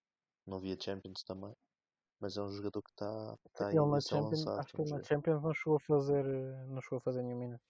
[0.45, 1.53] Não vi a Champions também.
[2.19, 5.03] Mas é um jogador que está tá ele na Champions, lançado, Acho que ele na
[5.03, 6.25] Champions não chegou a fazer,
[6.67, 7.63] não chegou a fazer nenhum minuto.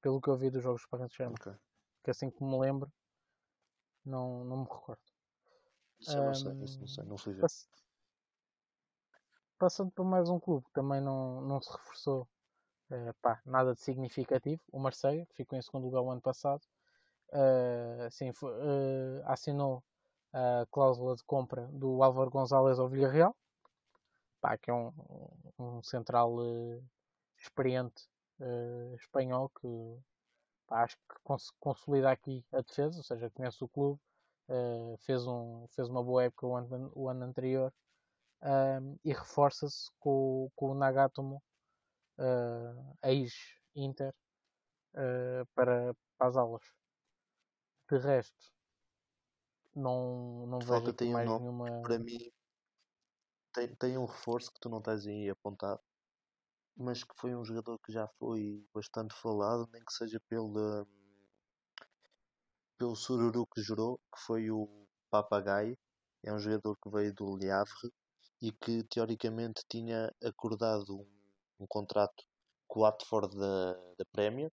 [0.00, 1.40] Pelo que eu vi dos jogos para a Champions.
[1.40, 1.54] Okay.
[2.02, 2.90] Que assim que me lembro,
[4.04, 5.02] não, não me recordo.
[6.00, 7.46] Isso eu não sei, isso não sei, não fui ver.
[9.58, 12.22] Passando por mais um clube que também não, não se reforçou
[12.90, 16.62] uh, pá, nada de significativo, o Marseille, que ficou em segundo lugar o ano passado,
[17.32, 19.82] uh, assim, uh, assinou
[20.32, 23.36] a cláusula de compra do Álvaro González ao Villarreal,
[24.40, 24.92] pá, que é um,
[25.58, 26.84] um central uh,
[27.38, 28.08] experiente
[28.40, 29.68] uh, espanhol que
[30.66, 34.00] pá, acho que cons consolida aqui a defesa, ou seja, conhece o clube,
[34.48, 37.72] uh, fez, um, fez uma boa época o ano, o ano anterior
[39.04, 41.42] e reforça-se com, com o Nagatomo,
[43.04, 44.14] ex-Inter,
[45.54, 46.79] para, para as aulas.
[47.90, 48.52] De resto,
[49.74, 51.82] não, não vejo aqui mais nenhuma.
[51.82, 52.32] Para mim,
[53.52, 55.80] tem, tem um reforço que tu não estás aí apontado,
[56.76, 60.86] mas que foi um jogador que já foi bastante falado, nem que seja pelo,
[62.78, 65.76] pelo sururu que jurou, que foi o Papagaio.
[66.22, 67.92] É um jogador que veio do Le Havre
[68.40, 71.10] e que teoricamente tinha acordado um,
[71.58, 72.24] um contrato
[72.68, 74.52] com o Watford da, da Premier.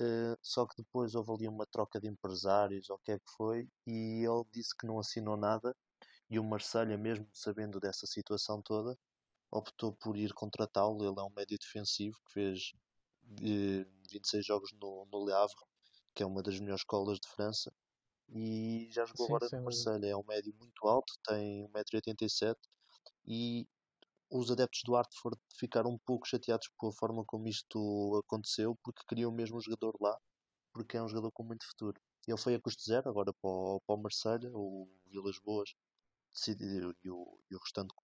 [0.00, 3.30] Uh, só que depois houve ali uma troca de empresários ou o que é que
[3.36, 5.74] foi e ele disse que não assinou nada
[6.28, 8.98] e o Marselha, mesmo sabendo dessa situação toda,
[9.50, 11.04] optou por ir contratá-lo.
[11.04, 12.72] Ele é um médio defensivo que fez
[13.40, 15.54] eh, 26 jogos no, no Le Havre,
[16.14, 17.72] que é uma das melhores escolas de França,
[18.28, 20.06] e já jogou sim, agora no Marselha.
[20.06, 22.56] É um médio muito alto, tem 1,87m
[23.26, 23.68] e
[24.36, 29.04] os adeptos do Hartford ficaram um pouco chateados com a forma como isto aconteceu, porque
[29.08, 30.18] queriam mesmo o jogador lá,
[30.72, 32.00] porque é um jogador com muito futuro.
[32.26, 35.72] Ele foi a custo zero agora para o, para o Marselha, o Vilas Boas
[36.32, 37.94] decidiu, e, o, e, o restante,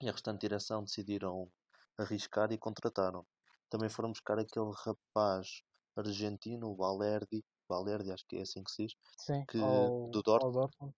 [0.00, 1.50] e a restante direção decidiram
[1.98, 3.26] arriscar e contrataram.
[3.68, 5.62] Também foram buscar aquele rapaz
[5.96, 10.22] argentino, o Valerdi, Valerdi, acho que é assim que se diz, Sim, que, ao, do
[10.22, 10.56] Dortmund.
[10.56, 10.94] Ao Dortmund.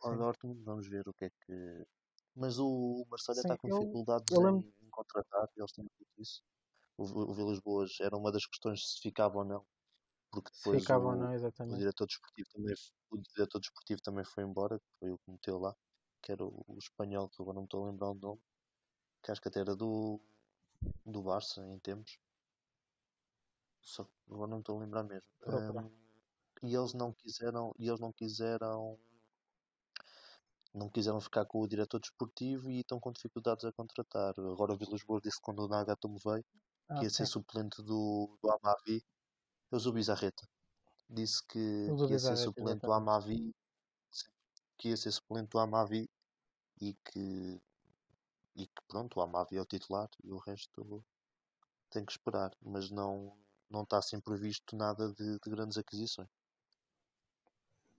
[0.00, 1.86] Ao Dortmund, vamos ver o que é que.
[2.34, 6.42] Mas o Marcelo está com dificuldades eu, eu em, em, contratar, eles têm dito isso.
[6.96, 9.64] O, o Vilas Boas era uma das questões se ficava ou não
[10.34, 12.74] porque depois Ficava, o, não, o, diretor desportivo também,
[13.10, 15.74] o diretor desportivo também foi embora, foi o que meteu lá,
[16.20, 18.40] que era o, o, espanhol, que agora não estou a lembrar o nome,
[19.22, 20.20] que acho que até era do,
[21.06, 22.18] do Barça em tempos.
[23.80, 25.28] Só que agora não estou a lembrar mesmo.
[25.46, 25.90] Um,
[26.64, 28.98] e eles não quiseram, e eles não quiseram
[30.74, 34.34] não quiseram ficar com o diretor desportivo e estão com dificuldades a contratar.
[34.38, 36.44] Agora o Vilas Boas disse que quando o Nagatomo veio,
[36.88, 39.02] ah, que ia ser suplente do, do Amavi,
[39.70, 40.46] o Bizarreta
[41.08, 43.54] disse que, que ia ser suplente do Amavi,
[44.76, 46.10] que ia ser suplente do Amavi
[46.80, 47.62] e que,
[48.56, 51.04] e que pronto, o Amavi é o titular e o resto
[51.90, 53.36] tem que esperar, mas não,
[53.70, 56.28] não está assim previsto nada de, de grandes aquisições.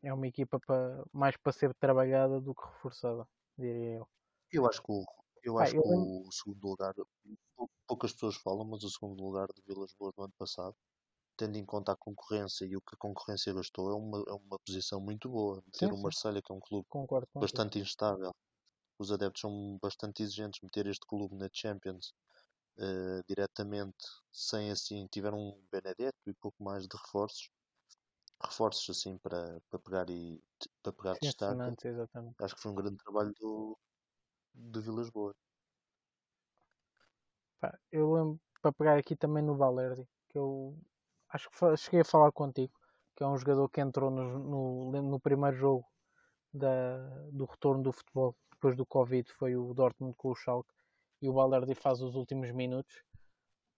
[0.06, 4.08] É uma equipa para, mais para ser trabalhada do que reforçada, diria eu.
[4.52, 5.04] Eu acho que o,
[5.44, 6.94] eu acho ah, eu que o segundo lugar,
[7.88, 10.76] poucas pessoas falam, mas o segundo lugar de Vilas Boas no ano passado
[11.38, 14.58] tendo em conta a concorrência e o que a concorrência gastou, é uma, é uma
[14.66, 15.62] posição muito boa.
[15.66, 16.86] Meter sim, o Marselha que é um clube
[17.34, 18.34] bastante instável.
[18.98, 20.62] Os adeptos são bastante exigentes.
[20.62, 22.14] Meter este clube na Champions
[22.78, 23.98] uh, diretamente,
[24.32, 27.50] sem assim, tiveram um Benedetto e pouco mais de reforços.
[28.42, 30.42] Reforços assim para, para pegar e
[30.84, 31.62] para pegar sim, destaque.
[32.40, 33.78] Acho que foi um grande trabalho do,
[34.54, 35.36] do Vilas Boas.
[37.92, 40.78] Eu lembro para pegar aqui também no Valerdi, que eu
[41.30, 42.74] acho que cheguei a falar contigo,
[43.16, 45.86] que é um jogador que entrou no, no, no primeiro jogo
[46.54, 46.98] da,
[47.32, 50.74] do retorno do futebol depois do Covid, foi o Dortmund com o Schalke,
[51.22, 53.04] e o Balderdi faz os últimos minutos.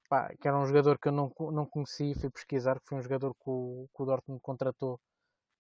[0.10, 3.02] Pá, que era um jogador que eu não, não conheci, fui pesquisar, que foi um
[3.02, 5.00] jogador que o, que o Dortmund contratou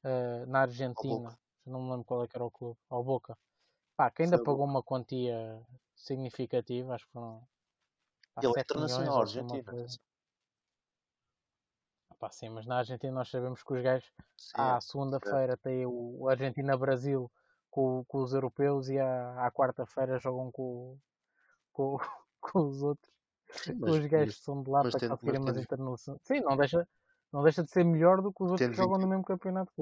[0.05, 3.37] uh, na Argentina, não me lembro qual é que era o clube, ao Boca.
[3.97, 5.61] Pá, que ainda pagou uma quantia
[5.95, 7.45] significativa, acho que foram.
[8.33, 9.87] Pá, Ele é internacional argentino.
[12.19, 15.57] Pá, sim, mas na Argentina nós sabemos que os gajos, sim, à segunda-feira é.
[15.57, 17.29] tem o Argentina-Brasil
[17.69, 20.97] com, com, os europeus e à, à quarta-feira jogam com,
[21.73, 21.97] com,
[22.39, 23.16] com os outros.
[23.79, 26.21] Mas, os gajos que são de lá para conseguirem umas internacionais.
[26.23, 26.87] Sim, não deixa,
[27.31, 29.81] não deixa de ser melhor do que os outros que jogam no mesmo campeonato que.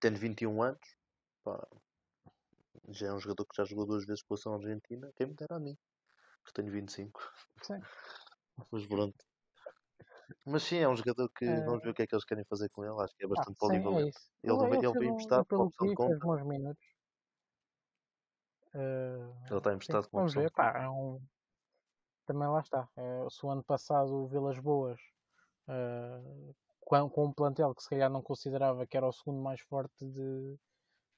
[0.00, 0.96] Tendo 21 anos,
[1.42, 1.66] pá,
[2.88, 5.10] já é um jogador que já jogou duas vezes pela São Argentina.
[5.16, 5.76] Quem me dera a mim,
[6.44, 7.20] que tenho 25.
[7.62, 7.80] Sim.
[8.70, 9.24] Mas pronto.
[10.44, 11.64] Mas sim, é um jogador que é...
[11.64, 13.00] vamos ver o que é que eles querem fazer com ele.
[13.02, 14.18] Acho que é ah, bastante ah, polivalente.
[14.18, 16.36] Sim, é ele, ele, ele veio emprestado com opção de compra.
[18.74, 21.20] Uh, ele está emprestado sim, com opção ver, pá, é um...
[22.28, 22.86] Também lá está.
[22.94, 25.00] É, se o ano passado o Vilas Boas
[25.66, 29.62] uh, com, com um plantel que se calhar não considerava que era o segundo mais
[29.62, 30.58] forte de,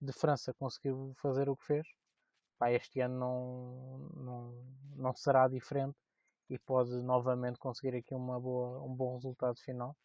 [0.01, 1.89] de França conseguiu fazer o que fez.
[2.61, 5.99] Pá, este ano não, não, não será diferente
[6.49, 9.97] e pode novamente conseguir aqui uma boa, um bom resultado final.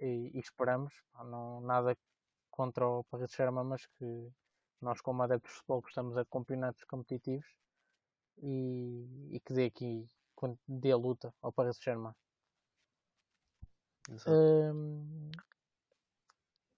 [0.00, 0.92] E, e esperamos,
[1.24, 1.96] não, nada
[2.50, 4.28] contra o Paris Saint-Germain, mas que
[4.80, 7.46] nós como adeptos de futebol gostamos é de campeonatos competitivos
[8.42, 10.08] e, e que dê aqui
[10.66, 12.14] dê a luta ao Paris Saint-Germain.
[14.26, 15.30] Um,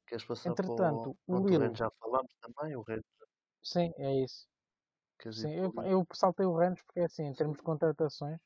[0.06, 1.74] Queres passar entretanto, para o, o Lille...
[1.74, 3.04] já falámos também, o Rennes.
[3.62, 4.48] Sim, é isso.
[5.32, 8.40] Sim, eu, eu saltei o Rennes porque é assim, em termos de contratações,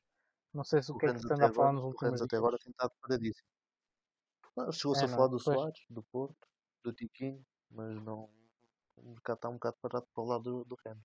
[0.53, 2.21] não sei se o, o que é que se anda a falar nos últimos dias.
[2.21, 3.47] até agora tem estado paradíssimo.
[4.71, 6.47] Chegou-se é, a falar do Soares, do Porto,
[6.83, 8.29] do Tiquinho, mas não.
[8.95, 11.03] O mercado está um bocado parado para o lado do, do Rennes.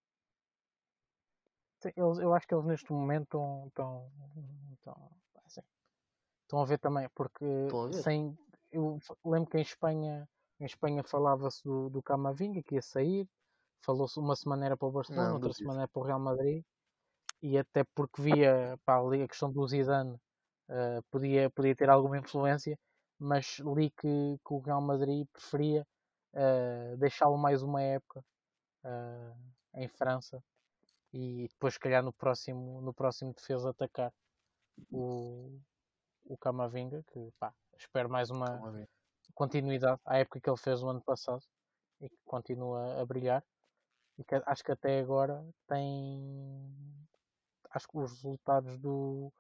[1.85, 4.11] Eles, eu acho que eles neste momento estão,
[4.77, 5.11] estão,
[5.45, 5.63] assim,
[6.43, 8.03] estão a ver também, porque ver.
[8.03, 8.37] sem.
[8.71, 13.29] Eu lembro que em Espanha, em Espanha falava-se do, do Camavinga que ia sair,
[13.85, 16.65] falou-se uma semana era para o Barcelona, não, outra semana era para o Real Madrid
[17.43, 22.17] e até porque via pá, ali a questão do Zidane uh, podia, podia ter alguma
[22.17, 22.79] influência,
[23.19, 25.87] mas li que, que o Real Madrid preferia
[26.33, 28.25] uh, deixá-lo mais uma época
[28.85, 29.37] uh,
[29.75, 30.43] em França
[31.13, 34.13] e depois, se calhar, no próximo, no próximo defesa atacar
[34.91, 35.61] o,
[36.25, 38.61] o Camavinga, que pá, espero mais uma
[39.35, 41.43] continuidade à época que ele fez o ano passado
[42.01, 43.45] e que continua a brilhar.
[44.19, 47.09] E que acho que até agora tem
[47.71, 49.33] acho que os resultados do,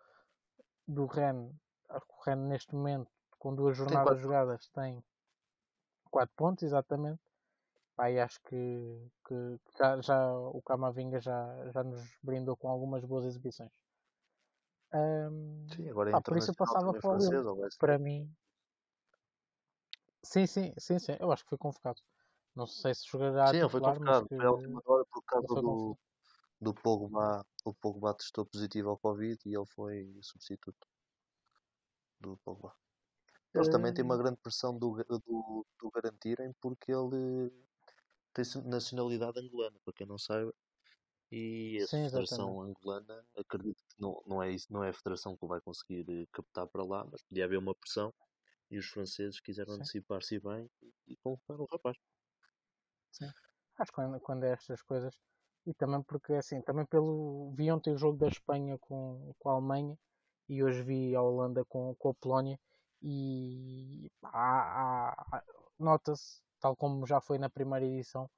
[0.88, 1.50] do Ren,
[1.90, 5.04] o Ren neste momento, com duas jornadas jogadas, tem
[6.11, 7.20] 4 pontos, exatamente.
[7.98, 13.24] E acho que, que já, já, o Camavinga já, já nos brindou com algumas boas
[13.24, 13.70] exibições.
[14.94, 18.31] Um, sim, agora é por isso eu passava para o Para mim.
[20.22, 21.16] Sim, sim, sim, sim.
[21.18, 22.00] Eu acho que foi convocado.
[22.55, 23.48] Não sei se jogará.
[23.48, 24.28] Sim, foi convocado.
[24.28, 24.37] Que...
[24.37, 25.98] Foi a última hora por causa do,
[26.61, 30.87] do Pogba, o Pogba testou positivo ao Covid e ele foi substituto
[32.20, 32.74] do Pogba.
[33.55, 37.52] Eles também têm uma grande pressão do, do, do garantirem porque ele
[38.33, 40.53] tem nacionalidade angolana, para quem não saiba.
[41.31, 45.35] E a Sim, Federação Angolana, acredito que não, não, é isso, não é a Federação
[45.35, 48.12] que vai conseguir eh, captar para lá, mas podia haver uma pressão
[48.71, 50.71] e os franceses quiseram antecipar-se bem
[51.07, 51.97] e, convocaram o rapaz.
[53.11, 53.31] Sim.
[53.79, 55.14] Acho que quando, quando é estas coisas
[55.66, 59.53] e também porque assim, também pelo vi ontem o jogo da Espanha com, com a
[59.53, 59.99] Alemanha
[60.49, 62.59] e hoje vi a Holanda com, com a Polónia
[63.03, 64.11] e
[65.79, 68.31] nota-se, tal como já foi na primeira edição,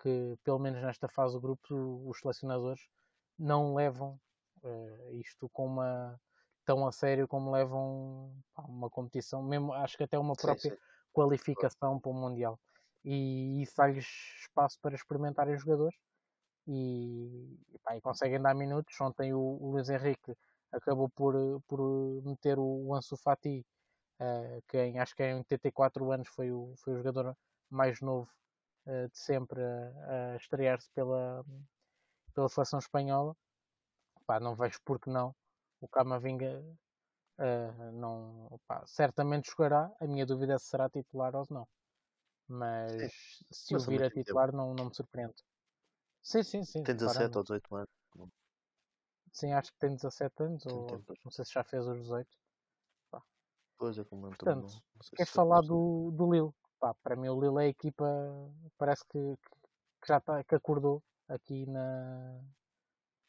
[0.00, 2.80] que pelo menos nesta fase do grupo os selecionadores
[3.38, 4.18] não levam
[4.62, 6.18] uh, isto com uma
[6.64, 10.76] tão a sério como levam pá, uma competição, mesmo acho que até uma própria sim,
[10.76, 10.82] sim.
[11.12, 12.58] qualificação para o Mundial.
[13.04, 14.06] E isso dá-lhes
[14.40, 15.98] espaço para experimentarem os jogadores
[16.68, 18.94] e, pá, e conseguem dar minutos.
[19.00, 20.36] Ontem o, o Luís Henrique
[20.70, 21.34] acabou por,
[21.66, 21.80] por
[22.24, 23.66] meter o Ansu Fati,
[24.20, 27.36] uh, que em, acho que em 84 anos foi o, foi o jogador
[27.72, 28.30] mais novo
[28.86, 31.44] uh, de sempre a, a estrear-se pela,
[32.34, 33.36] pela seleção espanhola.
[34.26, 35.34] Pá, não vejo porque não.
[35.80, 36.62] O Camavinga
[37.38, 39.90] uh, não, pá, certamente jogará.
[40.00, 41.66] A minha dúvida é se será titular ou não.
[42.46, 43.08] Mas Sim.
[43.50, 45.34] se Mas o vir a titular, não, não me surpreende.
[46.22, 46.84] Sim, sim, sim.
[46.84, 47.88] Tem 17 ou 18 anos.
[49.32, 52.28] Sim, acho que tem 17 anos, ou não sei se já fez os 18.
[53.78, 56.52] Pois é, como não, Portanto, não sei queres falar do, do Lille?
[56.82, 58.04] Pá, para mim o Lille é a equipa,
[58.76, 59.36] parece que,
[60.00, 62.40] que já está, que acordou aqui na,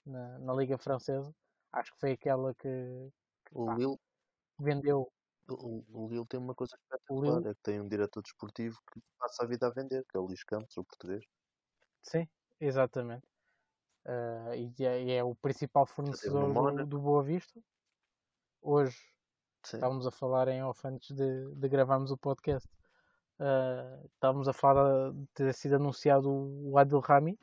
[0.03, 1.31] na, na Liga Francesa.
[1.71, 3.11] Acho que foi aquela que,
[3.45, 3.99] que, O pá, Lille,
[4.57, 5.07] vendeu
[5.47, 7.49] o, o Lille tem uma coisa o espetacular, Lille.
[7.49, 10.23] é que tem um diretor desportivo que passa a vida a vender, que é o
[10.23, 11.23] Luís Campos, o português.
[12.01, 12.27] Sim,
[12.59, 13.27] exatamente.
[14.03, 17.61] Ah, e, é, e é o principal fornecedor do, do Boa Vista.
[18.63, 18.97] Hoje
[19.63, 19.77] sim.
[19.77, 22.67] estávamos a falar em off antes de, de gravarmos o podcast.
[23.45, 27.37] Ah, estávamos a falar de ter sido anunciado o Adil Rami.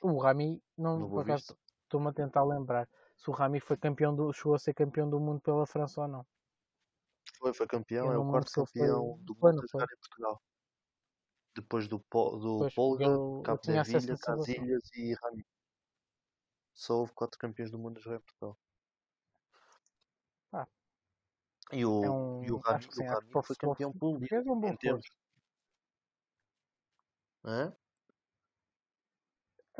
[0.00, 4.14] O Rami, não, No por acaso, estou-me a tentar lembrar se o Rami foi campeão
[4.14, 6.24] do, chegou a ser campeão do mundo pela França ou não.
[7.36, 8.86] Foi, foi campeão, é não o quarto ele foi.
[8.86, 10.42] campeão do mundo não a jogar em Portugal.
[11.56, 13.06] Depois do, do Pois, Polga,
[13.42, 14.18] Cabo da Vilha.
[14.18, 15.44] Casilhas e Rami.
[16.74, 18.56] Só houve quatro campeões do mundo a jogar em Portugal.
[20.52, 20.68] Ah,
[21.72, 22.60] E é o, e o um.
[22.60, 23.90] Que o sim, Rami para o foi futebol campeão
[24.30, 25.06] é um bom em termos.
[27.44, 27.76] Hã?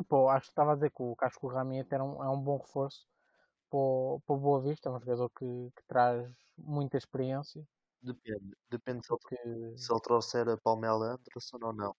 [0.09, 2.03] Pô, acho que estava a dizer que o, que acho que o Rami até é
[2.03, 3.07] um, é um bom reforço
[3.71, 4.89] para o, Boa Vista.
[4.89, 7.67] É um jogador que, que traz muita experiência.
[8.03, 8.57] Depende.
[8.69, 11.97] Depende se ele, Que, se ele trouxer a Palmela Anderson ou não.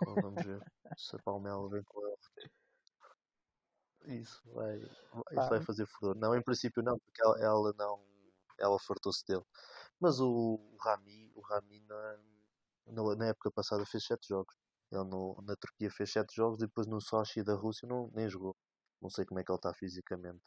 [0.00, 0.62] Então, vamos ver
[0.98, 2.18] se a Palmela vem com ele.
[4.20, 6.16] Isso vai, isso vai fazer furor.
[6.16, 8.00] Não, em princípio não, porque ela, ela não.
[8.58, 9.44] Ela fartou-se dele.
[10.00, 14.54] Mas o, Rami, o Rami na, na, época passada fez 7 jogos.
[14.90, 18.28] Ele no, na Turquia fez 7 jogos e depois no Sochi da Rússia não, nem
[18.28, 18.56] jogou.
[19.00, 20.42] Não sei como é que ele está fisicamente.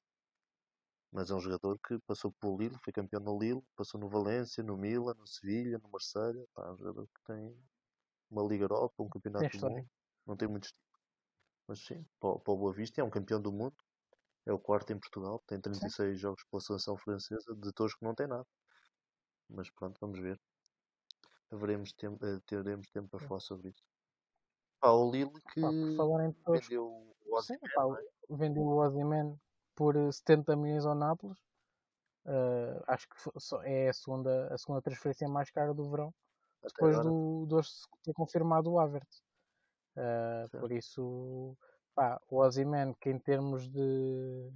[1.12, 4.64] Mas é um jogador que passou pelo Lille, foi campeão no Lille, passou no Valência,
[4.64, 6.46] no Milan, no Sevilha, no Marselha.
[6.54, 7.58] Pá, é um jogador que tem
[8.30, 9.90] uma Liga Europa, um campeonato do mundo.
[10.26, 10.92] Não tem muitos títulos.
[11.68, 13.76] Mas sim, para o Boa Vista é um campeão do mundo.
[14.46, 15.42] É o quarto em Portugal.
[15.48, 15.62] Tem Sim.
[15.62, 17.56] 36 jogos pela seleção francesa.
[17.56, 18.46] De todos que não tem nada.
[19.50, 20.40] Mas pronto, vamos ver.
[21.52, 23.84] Haveremos tempo, eh, teremos tempo para falar sobre isso.
[24.80, 25.70] Pá, o Lille que Pá,
[26.46, 28.02] por vendeu o Sim, Osimhen, pá, não é?
[28.30, 29.40] vendeu o Ozyman
[29.76, 31.38] por eh, 70 milhões ao Nápoles.
[32.26, 33.16] Ah, acho que
[33.66, 36.14] é a segunda, a segunda transferência mais cara do verão.
[36.64, 37.10] Até Depois agora.
[37.10, 37.62] do, do
[38.04, 39.24] ter confirmado o Havertz.
[39.94, 40.60] Certo.
[40.60, 41.58] por isso,
[41.96, 44.52] pá, o Ozyman, que em termos de,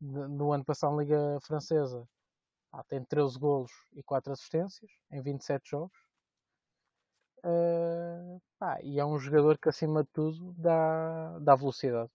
[0.00, 2.06] de- do ano passado na Liga Francesa,
[2.70, 5.98] pá, tem 13 golos e 4 assistências em 27 jogos.
[7.42, 12.10] Ah, pá, e é um jogador que, acima de tudo, dá, dá velocidade.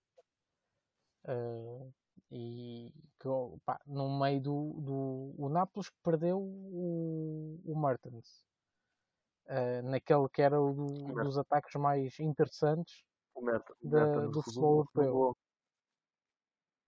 [1.26, 1.86] Ah,
[2.32, 3.28] e que,
[3.66, 8.44] pá, no meio do, do o Nápoles que perdeu o, o Mertens.
[9.48, 13.04] Ah, naquele que era o do- O Mertens, dos ataques mais interessantes
[13.40, 15.14] o Mertens, o da, Mertens do futebol renovou, europeu.
[15.14, 15.36] renovou.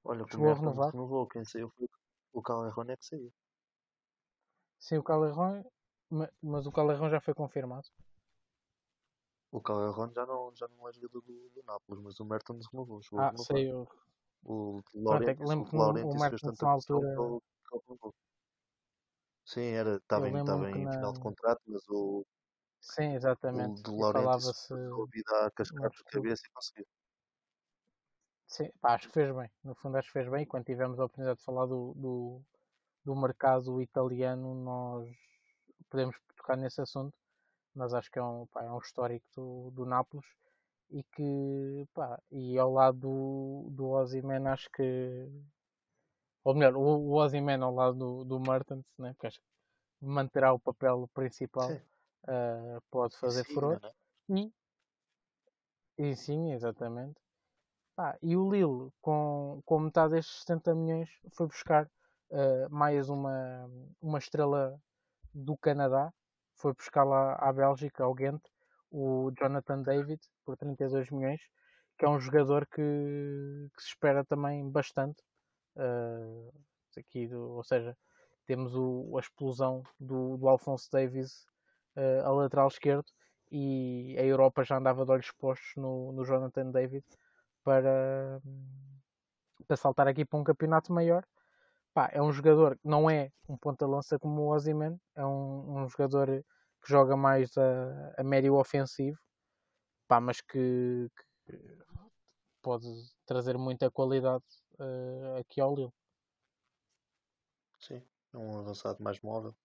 [0.04, 0.94] Olha, que o a Mertens renovar?
[0.94, 1.28] renovou.
[1.28, 1.88] Quem saiu foi
[2.34, 3.34] o Calerron é que saiu.
[4.86, 5.64] Sim, o Calerron,
[6.10, 7.88] ma- mas o Calerron já foi confirmado.
[9.50, 13.02] O Calerron já não, já não é jogador do, do Nápoles, mas o Mertens renovou.
[13.02, 13.88] Chegou a Ah, saiu.
[14.44, 17.08] O Pronto, é que Laurentiis, o que o Laurentiis fez tanta que altura.
[17.70, 18.14] que renovou.
[19.46, 22.26] Sim, era, estava Eu em, estava que em final de contrato, mas o,
[22.82, 23.84] Sim, exatamente.
[23.84, 24.70] de E Laurentiis
[25.30, 26.88] a cascar de cabeça e conseguiu.
[28.48, 29.50] Sim, pá, acho que fez bem.
[29.64, 30.44] No fundo, acho que fez bem.
[30.44, 32.42] E quando tivemos a oportunidade de falar do, do,
[33.06, 35.10] do mercado italiano, nós
[35.90, 37.14] podemos tocar nesse assunto.
[37.74, 40.26] Mas acho que é um, pá, é um histórico do, do Nápoles.
[40.90, 45.30] E que, pá, e ao lado do, do Ozyman, acho que.
[46.44, 49.14] Ou melhor, o, o Ozyman ao lado do, do Mertens, né?
[49.14, 49.46] Porque acho que
[50.02, 51.70] manterá o papel principal.
[51.70, 51.82] Sim,
[52.28, 53.80] ah, pode fazer furor.
[53.82, 53.92] né?
[55.98, 57.20] E, e sim, exatamente.
[57.96, 61.90] Pá, e o Lille, com, com metade destes 70 milhões, foi buscar
[62.32, 63.70] ah, mais uma,
[64.02, 64.80] uma estrela
[65.34, 66.14] do Canadá.
[66.56, 68.42] Foi buscar lá à Bélgica, ao Ghent,
[68.92, 71.42] o Jonathan David, por 32 milhões,
[72.00, 72.82] que é um jogador que,
[73.76, 75.22] que se espera também bastante.
[75.78, 76.52] ah,
[76.98, 77.98] aqui do- ou seja,
[78.46, 81.46] temos o, a explosão do, do Alphonse Davies
[81.96, 83.06] ah, a lateral esquerdo
[83.52, 87.06] e a Europa já andava de olhos postos no, no Jonathan David
[87.64, 88.42] para,
[89.68, 91.26] para saltar aqui para um campeonato maior.
[91.94, 95.90] Pá, é um jogador que não é um ponta-lança como o Ozyman, é um, um
[95.90, 96.28] jogador
[96.82, 99.20] que joga mais a, a médio ofensivo,
[100.08, 101.10] pá, mas que,
[101.46, 101.82] que
[102.62, 102.88] pode
[103.26, 104.44] trazer muita qualidade
[104.80, 105.94] eh, aqui ao Lille.
[107.80, 108.02] Sim,
[108.34, 109.56] é um avançado mais móvel.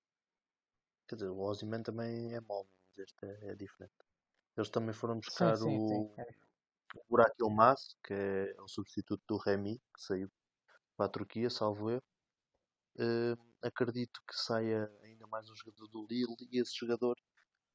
[1.08, 3.94] Quer dizer, o Ozyman também é móvel, mas este é, é diferente.
[4.56, 6.02] Eles também foram Sim, buscar sim, sim.
[6.02, 6.24] o é.
[7.10, 10.30] Burak Yilmaz, que é o substituto do Remy, que saiu
[10.96, 12.02] para a Turquia, salvo erro.
[12.98, 17.16] eh, acredito que saia ainda mais um jogador do Lille e esse jogador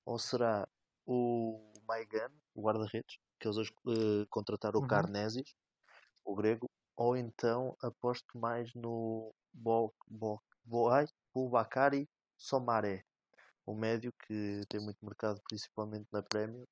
[0.05, 0.67] ou será
[1.05, 4.85] o Maigan, o guarda-redes, que eles eh, contrataram o Uhum.
[4.85, 5.55] Carnesis,
[6.25, 13.05] o grego, ou então aposto mais no Bo, Bo, Boai, Bubacari Somaré,
[13.71, 16.67] o médio que tem muito mercado, principalmente na Premier,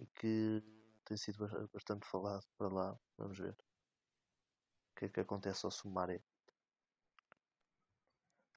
[0.00, 0.60] e que
[1.04, 2.98] tem sido bas- bastante falado para lá.
[3.16, 6.20] Vamos ver o que é que acontece ao Somaré,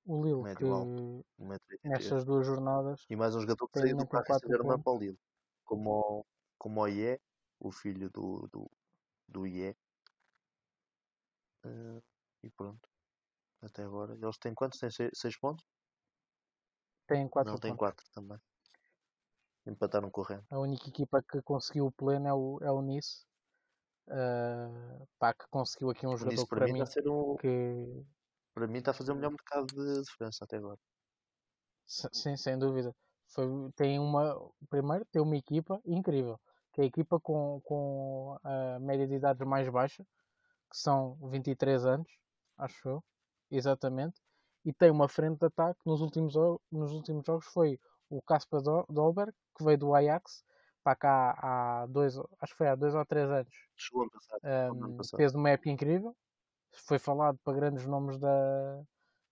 [0.05, 1.79] O Lille, médio que alto, 1,83m.
[1.83, 4.83] nestas duas jornadas E mais um jogador que saiu do Paris 4 Saint-Germain pontos.
[4.83, 5.19] para o Lille,
[5.63, 6.25] como, o-
[6.57, 7.19] como o Ié,
[7.59, 8.71] o filho do, do,
[9.27, 9.75] do Ié.
[11.65, 12.01] Eh,
[12.43, 12.89] e pronto,
[13.61, 14.15] até agora.
[14.15, 14.79] Eles têm quantos?
[14.79, 15.65] Têm 6 pontos?
[17.09, 17.77] Tem 4 Não, pontos.
[17.77, 18.37] 4 também.
[19.65, 20.45] Empataram com o Rennes.
[20.51, 23.25] A única equipa que conseguiu o pleno é o, é o Nice.
[24.07, 27.09] Ah, pá, que conseguiu aqui um jogador Nice para para mim mim está a ser
[27.09, 28.05] um, que
[28.53, 30.79] para mim está a fazer o melhor mercado de diferença até agora.
[31.85, 32.95] sim, sem dúvida.
[33.27, 33.45] Foi,
[33.75, 34.35] tem uma,
[34.69, 36.39] primeiro tem uma equipa incrível,
[36.73, 40.03] que é a equipa com, com a média de idades mais baixa,
[40.71, 42.07] que são 23 anos,
[42.57, 43.03] acho eu,
[43.51, 44.21] exatamente,
[44.65, 46.33] e tem uma frente de ataque nos últimos,
[46.71, 47.79] nos últimos jogos foi
[48.09, 50.43] o Casper Dol- Dolberg, que veio do Ajax,
[50.83, 54.39] para cá há dois, acho que foi há dois ou três anos, Chegou ano passado.
[54.43, 55.17] um, passado.
[55.17, 56.15] fez uma época incrível,
[56.71, 58.81] foi falado para grandes nomes da,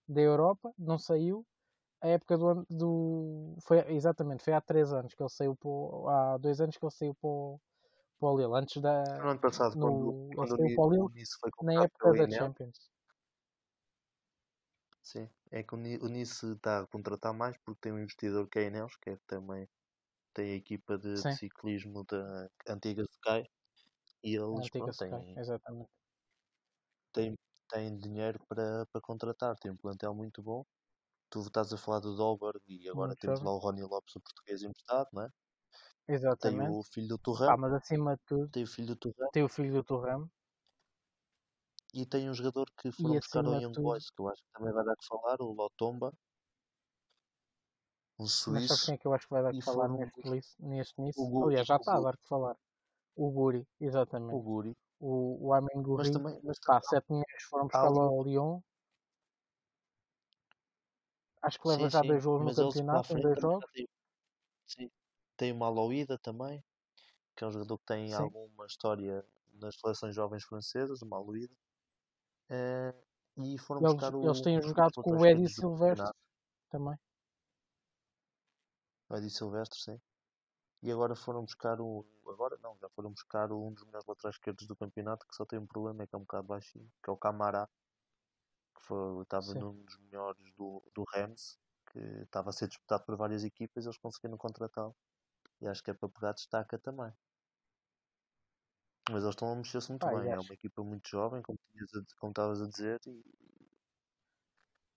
[0.08, 1.46] da Europa, não saiu.
[2.00, 5.70] A época do, ano- do foi exatamente, foi há três anos que ele saiu para
[5.70, 7.60] o- há dois anos que ele saiu para o,
[8.20, 11.12] para o Lille, antes da No ano passado, quando, no, ele quando o Lille
[11.64, 12.92] na época da Champions.
[15.12, 18.48] Sim, é que o Ni- o Nice está a contratar mais porque tem um investidor
[18.50, 19.68] que é Ineos, que é também
[20.34, 23.50] tem a equipa de, de ciclismo da antiga Sky
[24.24, 25.92] e eles antiga pronto, Sky, têm, exatamente.
[27.14, 27.36] têm,
[27.70, 30.66] têm dinheiro para, para contratar, tem um plantel muito bom.
[31.32, 34.22] Tu estás a falar do Dolberg e agora Muito temos lá o Ronnie Lopes, o
[34.22, 35.30] português emprestado, não é?
[36.40, 36.80] Tem Exatamente.
[36.80, 39.44] o filho do Pá, Turrão, mas acima de tudo, tem o filho do Turrão tem
[39.44, 39.84] o filho do
[42.02, 44.44] e tem um jogador que e foram buscar ao Young tudo, Boys, que eu acho
[44.44, 46.14] que também vai dar que falar, o Lotomba,
[48.20, 50.28] um mas suíço, quem é que eu acho que vai dar e que falar neste,
[50.30, 51.22] lis- neste nisso?
[51.22, 52.56] o Guri, Aliás, já o está a dar que falar.
[53.16, 53.68] O Guri,
[54.30, 54.46] o exatamente.
[54.48, 54.74] Guri.
[55.00, 55.54] O, o
[55.94, 58.62] Mas Guri, também, mas pá, também 7 milhões foram ali, ao Lyon.
[61.42, 63.72] Acho que leva sim, já sim, dois gols no mas campeonato, frente dois jogos.
[63.74, 63.88] têm,
[64.68, 64.92] sim,
[65.38, 66.64] tem o Maloída também,
[67.38, 71.56] que é um jogador que tem Sim, alguma história nas seleções jovens francesas, o Maloída,
[71.56, 71.67] eh,
[73.38, 76.14] e foram eles, buscar eles o, têm os jogado com o Eddie do Silvestre
[76.70, 76.98] também.
[79.10, 80.02] o Eddie Silvestre, sim.
[80.84, 82.06] E agora foram buscar o.
[82.28, 85.60] Agora não, já foram buscar um dos melhores laterais esquerdos do campeonato que só tem
[85.60, 87.68] um problema, é que é um bocado baixinho, que é o Camará,
[88.76, 89.60] que foi, estava Sim.
[89.60, 91.58] num dos melhores do, do Reims,
[91.92, 94.96] que estava a ser disputado por várias equipas e eles conseguiram contratá-lo.
[95.62, 97.12] E acho que é para pegar destaca também.
[99.10, 100.32] Mas eles estão a mexer-se muito e bem.
[100.32, 101.58] É uma equipa muito jovem, como
[102.20, 103.24] como estavas a dizer, e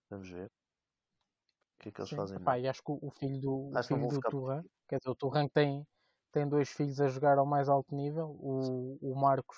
[0.09, 2.17] vamos ver o que é que eles sim.
[2.17, 4.69] fazem Epá, e acho que o filho do, o Acho filho do aqui.
[4.89, 5.87] quer dizer, o Turan tem,
[6.33, 9.57] tem dois filhos a jogar ao mais alto nível, o, o Marcos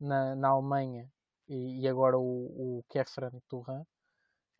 [0.00, 1.08] na, na Alemanha
[1.48, 3.84] e, e agora o, o Kefran Turan.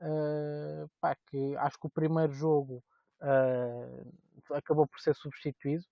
[0.00, 2.84] Uh, pá, que acho que o primeiro jogo
[3.22, 5.84] uh, acabou por ser substituído.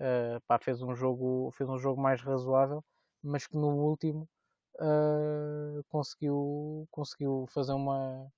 [0.00, 2.82] Uh, pá, fez um jogo fez um jogo mais razoável,
[3.22, 4.28] mas que no último
[4.76, 8.30] uh, conseguiu conseguiu fazer uma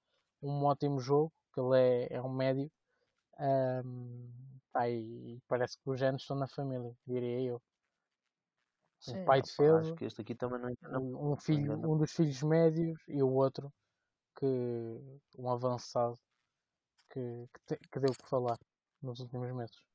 [0.42, 1.32] um ótimo jogo.
[1.54, 1.78] Que ele
[2.10, 2.70] é, é um médio
[3.38, 4.30] um,
[4.72, 7.62] pá, e parece que os genes estão na família, diria eu.
[9.06, 11.98] Um Sim, pai opá, acho defesa, que este aqui também não engana, um filho, um
[11.98, 13.72] dos filhos médios e o outro
[14.38, 14.46] que
[15.38, 16.18] um avançado
[17.10, 17.20] que,
[17.54, 18.58] que, te- que deu que falar
[19.02, 19.91] nos últimos meses.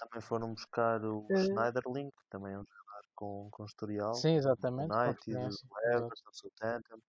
[0.00, 4.36] Também foram buscar o Eh, Schneiderlin, que também é um jogador com, com historial, sim,
[4.36, 5.66] exatamente, com United, Exato.
[5.84, 7.00] Everton, Southampton.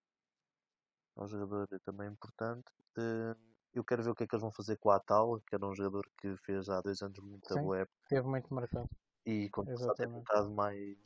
[1.16, 2.70] É um jogador também importante.
[2.98, 3.34] Eh,
[3.74, 5.66] Eu quero ver o que é que eles vão fazer com o Atal, que era
[5.66, 8.88] um jogador que fez há dois anos muita boa época teve muito marcado.
[9.26, 10.98] e quando passado é um bocado mais,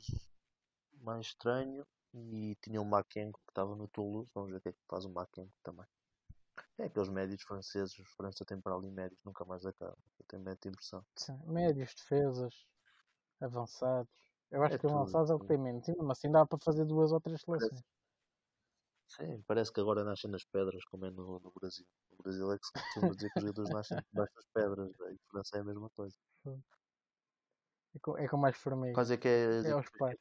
[1.01, 1.85] mais estranho.
[2.13, 4.31] E tinha o Makengo que estava no Toulouse.
[4.33, 5.85] Vamos ver o que é que faz o Makengo também.
[6.79, 9.95] É aqueles médios franceses, França tem para ali médios, nunca mais acaba.
[10.19, 11.05] Eu tenho muita impressão.
[11.17, 12.53] Sim, médios, defesas,
[13.41, 14.11] avançados.
[14.51, 14.87] Eu acho É que tudo.
[14.87, 15.87] avançados é o que tem menos.
[15.99, 17.81] Mas assim dá para fazer duas ou três seleções.
[19.07, 21.85] sim, parece que agora nascem nas pedras, como é no, no Brasil.
[22.11, 24.95] No Brasil é que se costuma dizer que os jogadores nascem debaixo das pedras.
[24.99, 25.13] né?
[25.13, 26.15] E França é a mesma coisa.
[27.95, 28.95] É com, é com mais formiga.
[28.95, 30.17] Quais é que é É equipas que pais.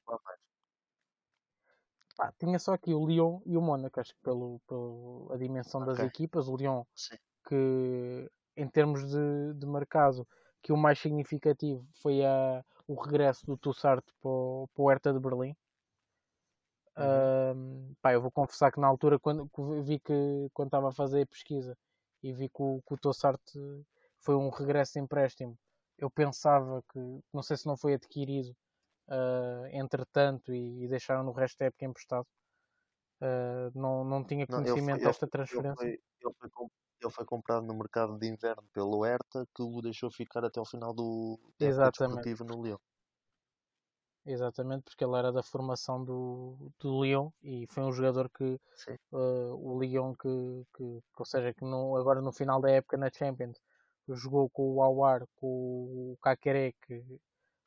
[2.16, 5.84] Pá, tinha só aqui o Lyon e o Mónaco, acho que pelo, pelo a dimensão
[5.84, 6.06] das Ok.
[6.06, 7.16] equipas, o Lyon Sim.
[7.48, 10.26] que em termos de, de mercado,
[10.62, 15.12] que o mais significativo foi a, o regresso do Tussart para o, para o Hertha
[15.12, 15.54] de Berlim.
[16.96, 17.04] Uhum.
[17.04, 19.48] Ahm, pá, eu vou confessar que na altura quando
[19.82, 21.76] vi que quando estava a fazer a pesquisa
[22.22, 22.98] e vi que o, que o
[24.20, 25.56] foi um regresso de empréstimo,
[25.98, 26.98] eu pensava que
[27.32, 28.56] não sei se não foi adquirido
[29.08, 32.26] ah, entretanto e, e deixaram no resto da época emprestado.
[33.20, 35.76] Ah, não, não tinha ele conhecimento ele, desta ele transferência.
[35.76, 36.66] foi, ele foi,
[37.02, 40.66] ele foi comprado no mercado de inverno pelo Hertha, que o deixou ficar até ao
[40.66, 42.78] final do desportiva no Lyon.
[44.28, 48.58] Exatamente, porque ele era da formação do, do Lyon e foi um jogador que
[49.12, 50.82] uh, o Lyon que, que,
[51.16, 53.56] ou seja, que no, agora no final da época na Champions
[54.08, 57.20] jogou com o Awar, com o Kakere, que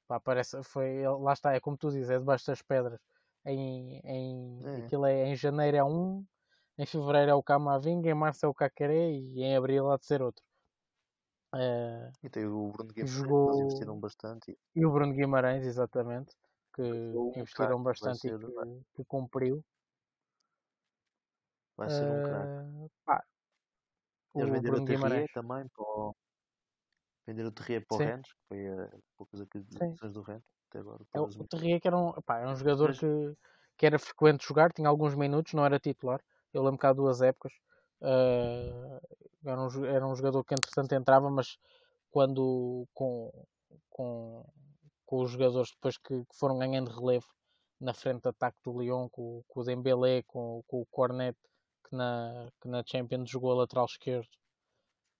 [0.09, 2.99] pá, parece, foi, lá está, é como tu dizes, é debaixo das pedras.
[3.45, 4.85] Em, em, É.
[4.85, 6.25] aquilo é, em janeiro é um,
[6.79, 10.05] em fevereiro é o Camavinga, em março é o Kakere e em abril há de
[10.05, 10.43] ser outro.
[11.53, 14.57] Uh, E tem o Bruno Guimarães, Jogou- eles investiram bastante.
[14.75, 16.35] e o Bruno Guimarães, exatamente,
[16.75, 16.81] que
[17.35, 19.63] investiram vai bastante e ser- que, que cumpriu.
[21.77, 22.51] Vai ser um craque.
[22.51, 23.23] Uh, pá,
[24.33, 25.31] o Bruno Guimarães.
[25.33, 26.15] também para o...
[27.29, 27.99] Venderam o Terrier para o.
[27.99, 31.05] Rennes, que foi a poucas aquisições do Rennes até agora.
[31.13, 33.37] É, o Terrier que era um, pá, era um jogador Mas- que,
[33.77, 36.19] que era frequente jogar, tinha alguns minutos, não era titular.
[36.51, 37.53] Eu lembro que há duas épocas.
[38.01, 38.99] uh,
[39.45, 41.59] era, um, era um jogador que entretanto entrava, mas
[42.09, 43.31] quando com,
[43.91, 44.43] com,
[45.05, 47.27] com os jogadores depois que, que foram ganhando relevo
[47.79, 51.37] na frente de ataque do Lyon, com, com o Dembélé, com, com o Cornet,
[51.87, 54.27] que na, que na Champions jogou a lateral esquerdo.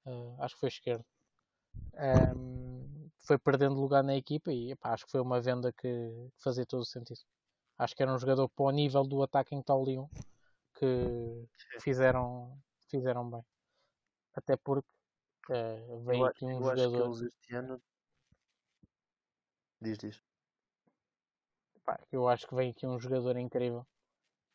[0.07, 1.05] Uh, acho que foi esquerdo.
[1.93, 6.65] Um, foi perdendo lugar na equipa e epá, acho que foi uma venda que, fazia
[6.65, 7.19] todo o sentido.
[7.77, 10.07] Acho que era um jogador para o nível do ataque em o Lyon
[10.73, 11.47] que
[11.79, 12.57] fizeram,
[12.87, 13.45] fizeram bem.
[14.33, 14.89] Até porque
[15.49, 17.05] eh, Eu, veio aqui um eu acho que jogador.
[17.05, 17.81] eles este ano.
[19.81, 20.23] Diz, diz.
[21.85, 23.85] pá, eu acho que vem aqui um jogador incrível.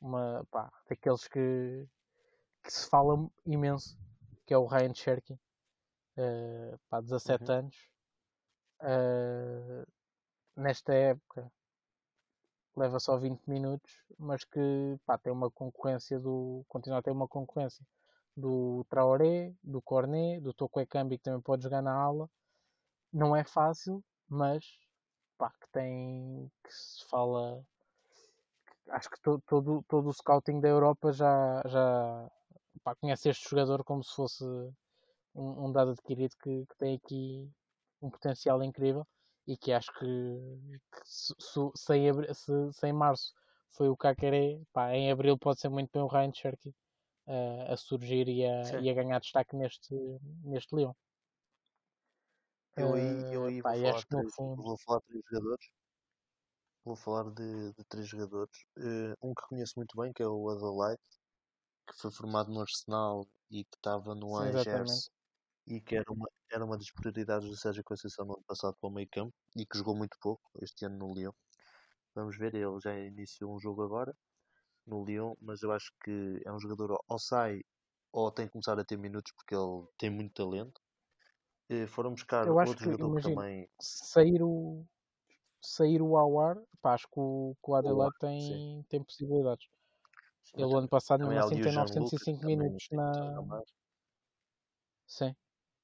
[0.00, 1.86] Uma, pá, daqueles que,
[2.62, 3.96] que se fala imenso,
[4.46, 5.38] que é o Ryan Cherky.
[6.16, 7.58] Uh, pá, 17 Uhum.
[7.58, 7.76] anos.
[8.80, 9.86] Uh,
[10.56, 11.50] nesta época
[12.76, 16.64] leva só 20 minutos, mas que pá, tem uma concorrência do.
[16.68, 17.84] continua a ter uma concorrência
[18.36, 22.28] do Traoré, do Cornet, do Toko Ekambi que também pode jogar na ala.
[23.12, 24.64] Não é fácil, mas
[25.38, 26.50] pá, que tem.
[26.64, 27.64] que se fala.
[28.88, 32.30] Acho que to- todo, todo o scouting da Europa já, já
[32.82, 34.44] pá, conhece este jogador como se fosse
[35.34, 37.50] um, um dado adquirido que, que tem aqui
[38.02, 39.06] um potencial incrível
[39.46, 41.34] e que acho que, que se,
[41.76, 43.32] se- em se- se em março
[43.72, 43.96] foi o
[44.72, 46.74] pá, em abril pode ser muito bem o Ryan Cherky
[47.26, 49.94] eh, a surgir e a, e a ganhar destaque neste,
[50.44, 50.96] neste Leão.
[52.76, 55.66] Eu aí, eu aí Eh, pá, vou, falar três, fundo- vou falar de três jogadores.
[56.84, 58.56] Vou falar de, de três jogadores.
[58.78, 61.00] Eh, um que conheço muito bem, que é o Adelaide,
[61.88, 65.10] que foi formado no Arsenal e que estava no exatamente.
[65.66, 68.88] E que era uma, era uma das prioridades do Sérgio Conceição no ano passado para
[68.88, 71.32] o meio campo e que jogou muito pouco este ano no Lyon.
[72.14, 74.16] Vamos ver, ele já iniciou um jogo agora
[74.86, 77.60] no Lyon, mas eu acho que é um jogador ou sai
[78.12, 80.80] ou tem que começar a ter minutos porque ele tem muito talento.
[81.70, 84.84] Eh, Foram buscar Eu outro que, jogador que imagina, também sair o
[85.62, 89.66] sair o Awar, pá, acho que o, que o Adelaide tem, tem possibilidades.
[90.42, 93.44] sim, Ele o ano passado também assim tem Jean-Luc, 905 também minutos na.
[95.06, 95.34] Sim.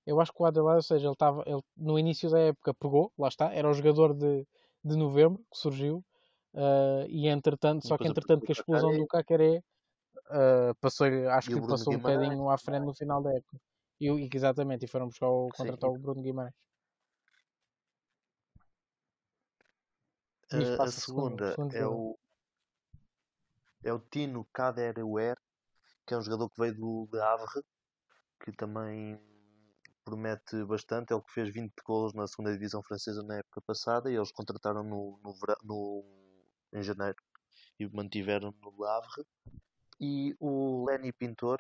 [0.07, 3.13] Eu acho que o Adelaide, ou seja, ele estava ele, no início da época pegou,
[3.19, 4.47] lá está, era o jogador de,
[4.85, 6.05] de novembro que surgiu,
[6.55, 9.63] eh, e entretanto, só que entretanto com a explosão do Cacaré,
[10.31, 13.61] eh, passou, acho que passou um bocadinho à frente no final da época.
[14.01, 16.55] E, que exatamente, e foram buscar o, contratar o Bruno Guimarães.
[20.51, 22.19] A, Diz, a segunda é o
[23.83, 25.37] é o Tino Kaderuer,
[26.07, 27.63] que é um jogador que veio do Havre,
[28.45, 29.19] que também
[30.11, 31.13] promete bastante.
[31.13, 34.33] É o que fez 20 golos na segunda divisão francesa na época passada e eles
[34.33, 35.35] contrataram no, no,
[35.65, 36.05] no-
[36.73, 37.17] em janeiro
[37.79, 39.25] e mantiveram no Havre.
[40.01, 41.59] E o Lenny Pintor,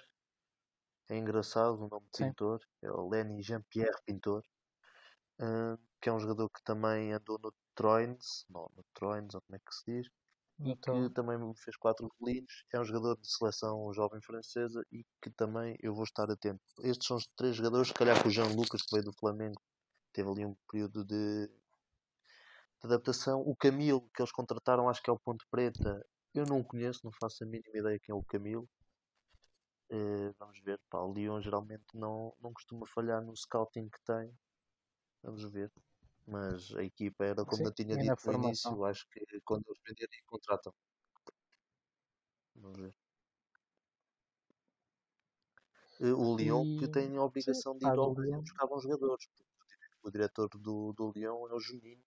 [1.09, 2.25] é engraçado o nome de Sim.
[2.29, 4.43] Pintor, é o Lenny Jean-Pierre Pintor,
[5.41, 9.57] ah, que é um jogador que também andou no Troyes, não, no Troyes, ou como
[9.57, 10.11] é que se diz,
[10.63, 12.65] Então, que também fez quatro golinhos.
[12.73, 16.61] É um jogador de seleção jovem francesa e que também eu vou estar atento.
[16.83, 19.61] Estes são os três jogadores, se calhar com o Jean Lucas, que veio do Flamengo,
[20.13, 23.41] teve ali um período de, de adaptação.
[23.41, 26.05] O Camilo, que eles contrataram, acho que é o Ponte Preta,
[26.35, 28.69] Eu não o conheço, não faço a mínima ideia quem é o Camilo.
[29.91, 30.79] Uh, vamos ver.
[30.89, 34.33] Pá, o Lyon geralmente não, não costuma falhar no scouting que tem.
[35.23, 35.73] Vamos ver.
[36.31, 38.85] Mas a equipa era como Sim, eu tinha dito no início.
[38.85, 40.73] Acho que quando eles venderem, contratam.
[42.55, 42.95] Vamos ver.
[46.01, 46.79] Uh, o Lyon e...
[46.79, 49.27] que tem a obrigação Sim, de ir ao Lyon buscar bons jogadores.
[50.03, 52.03] O diretor do, do Lyon é o Juninho,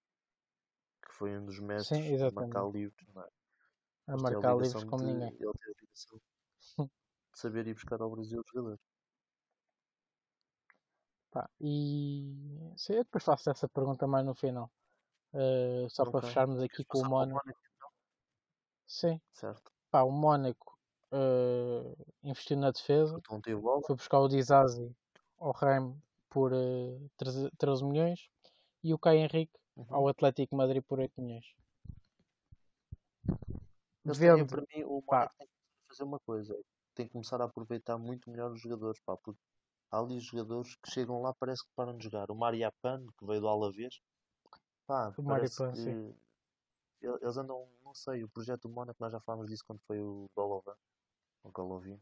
[1.05, 3.05] que foi um dos mestres Sim, a marcar livros.
[3.13, 3.29] Não é?
[4.07, 5.27] A marcar livros como ninguém.
[5.27, 6.21] Ele tem a obrigação
[6.89, 8.92] de saber ir buscar ao Brasil os jogadores.
[11.33, 14.71] Pá, e sim, eu depois faço essa pergunta mais no final.
[15.33, 16.11] Uh, só okay.
[16.11, 17.41] para fecharmos aqui com o Mónaco.
[17.49, 17.89] Então?
[18.85, 19.21] Sim.
[19.33, 19.71] Certo.
[19.89, 20.77] Pá, o Mónaco
[21.11, 23.19] uh, investiu na defesa.
[23.87, 24.95] Foi buscar o Dizazi
[25.39, 28.29] ao Reim por uh, 13, 13 milhões
[28.83, 29.87] e o Caio Henrique uhum.
[29.89, 31.55] ao Atlético Madrid por 8 milhões.
[34.05, 35.53] Vendo, para mim, o Mónaco tem que
[35.87, 36.55] fazer uma coisa:
[36.93, 39.39] tem que começar a aproveitar muito melhor os jogadores, pá, porque
[39.93, 42.31] há ali jogadores que chegam lá, parece que param de jogar.
[42.31, 44.01] O Mariapan, que veio do Alavés,
[44.87, 46.15] pá, o parece que sim.
[47.01, 50.27] eles andam, não sei, o projeto do Mónaco, nós já falámos disso quando foi o
[50.35, 50.75] Golovan,
[51.43, 52.01] o Golovin.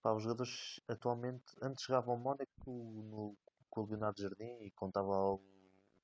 [0.00, 3.36] Pá, os jogadores atualmente, antes chegavam ao Mónaco no,
[3.68, 5.42] com o Leonardo Jardim e contava ao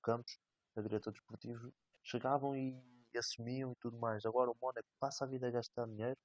[0.02, 0.36] Campos,
[0.74, 1.72] a diretor desportivo,
[2.02, 2.76] chegavam e
[3.16, 4.26] assumiam e tudo mais.
[4.26, 6.18] Agora o Mónaco passa a vida a gastar dinheiro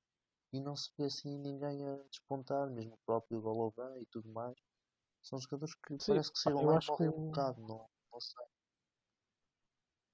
[0.54, 4.56] e não se vê assim ninguém a despontar, mesmo o próprio Golovan e tudo mais.
[5.22, 7.18] São jogadores que Sim, parece que chegam lá e morrem que...
[7.18, 8.46] um bocado, não, não sei.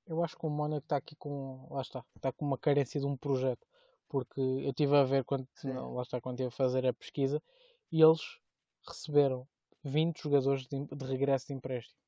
[0.08, 1.68] Eu acho que o Mónaco está aqui com.
[1.70, 3.68] Lá está, está com uma carência de um projeto.
[4.08, 7.44] Porque eu estive a ver quando, não, lá está, quando estive a fazer a pesquisa
[7.92, 8.22] e eles
[8.88, 9.48] receberam
[9.84, 12.00] 20 jogadores de, de regresso de empréstimo.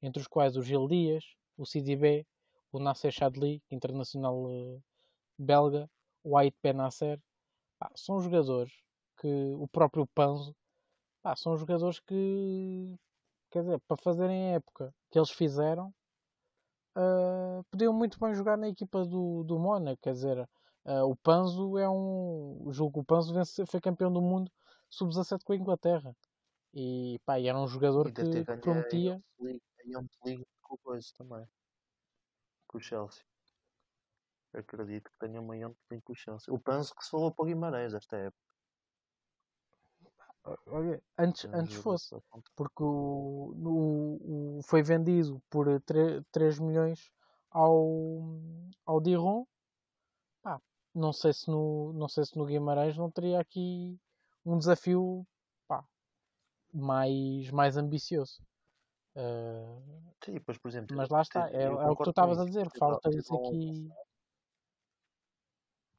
[0.00, 1.24] Entre os quais o Gil Dias,
[1.56, 2.26] o CDB,
[2.72, 4.82] o Nasser Chadli, internacional uh,
[5.38, 5.90] belga,
[6.22, 7.20] o Ait Benasser,
[7.78, 8.72] pá, são jogadores
[9.18, 10.54] que o próprio Panzo,
[11.22, 12.96] pá, são jogadores que,
[13.50, 15.92] quer dizer, para fazerem a época que eles fizeram,
[16.96, 20.38] uh, podiam muito bem jogar na equipa do, do Mónaco, quer dizer,
[20.84, 24.50] uh, o Panzo é um, o jogo o Panzo vence, foi campeão do mundo
[24.90, 26.16] sub-17 com a Inglaterra.
[26.74, 29.20] E pá, era um jogador que prometia.
[29.40, 29.44] A
[30.24, 30.46] League
[30.82, 31.46] coisa também
[32.66, 33.27] com o Chelsea.
[34.54, 36.52] Acredito que tenha uma com Chelsea.
[36.52, 38.48] Eu penso que se falou para o Guimarães esta época.
[40.66, 42.16] Olha, antes, antes fosse,
[42.56, 47.10] porque o, o, o, foi vendido por 3, 3 milhões
[47.50, 48.22] ao,
[48.86, 49.46] ao Diron.
[50.42, 50.60] Pá,
[50.94, 53.98] não, sei se no, não sei se no Guimarães não teria aqui
[54.44, 55.26] um desafio
[55.66, 55.84] pá,
[56.72, 58.42] mais, mais ambicioso.
[59.14, 59.82] Uh,
[60.24, 62.70] Sim, pois, por exemplo, mas lá está, é, é o que tu estavas a dizer,
[62.78, 63.88] falta isso aqui.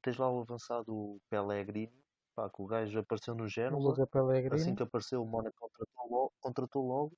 [0.02, 1.92] Tens lá o avançado o Pellegrini,
[2.36, 3.96] pá, que o gajo apareceu no Génova,
[4.52, 7.18] assim que apareceu o Mónaco contratou logo, contratou logo,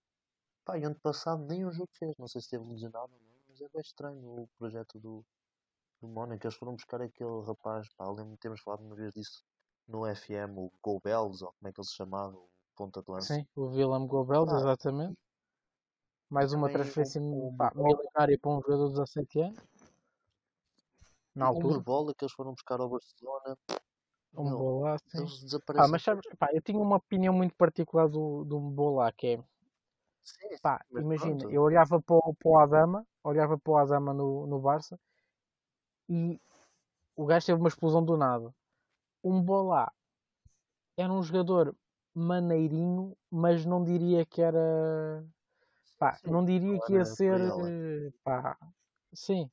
[0.65, 3.31] pá, e ano passado nem um jogo fez, não sei se esteve lesionado ou não,
[3.47, 5.23] mas é bem estranho o projeto do,
[6.01, 9.43] do Mónaco, eles foram buscar aquele rapaz, pá, lembro-me temos falado uma vez disso
[9.87, 13.35] no FM, o Gobels, ou como é que ele se chamava, o ponta de lança.
[13.35, 15.17] Sim, o Willem Gobels, exatamente.
[16.29, 17.21] Mais uma transferência
[17.57, 19.59] pá, milionária para um jogador de 17 anos.
[21.35, 21.79] Na altura.
[21.79, 23.57] Um bola que eles foram buscar ao Barcelona.
[24.33, 25.19] Um Bola, sim.
[25.19, 25.85] Eles desaparecem.
[25.85, 29.43] Pá, mas sabes, pá, eu tinha uma opinião muito particular do, do Bola, que é.
[30.23, 31.53] Sim, pá, imagina, pronto.
[31.53, 34.99] eu olhava para o, para o Adama, olhava para o Adama no, no Barça
[36.07, 36.39] e
[37.15, 38.53] o gajo teve uma explosão do nada.
[39.23, 39.91] Um Bola
[40.95, 41.75] era um jogador
[42.13, 45.25] maneirinho, mas não diria que era
[46.01, 47.39] Pá, não diria que ia ser.
[47.39, 48.57] Eh, pá,
[49.13, 49.47] sim,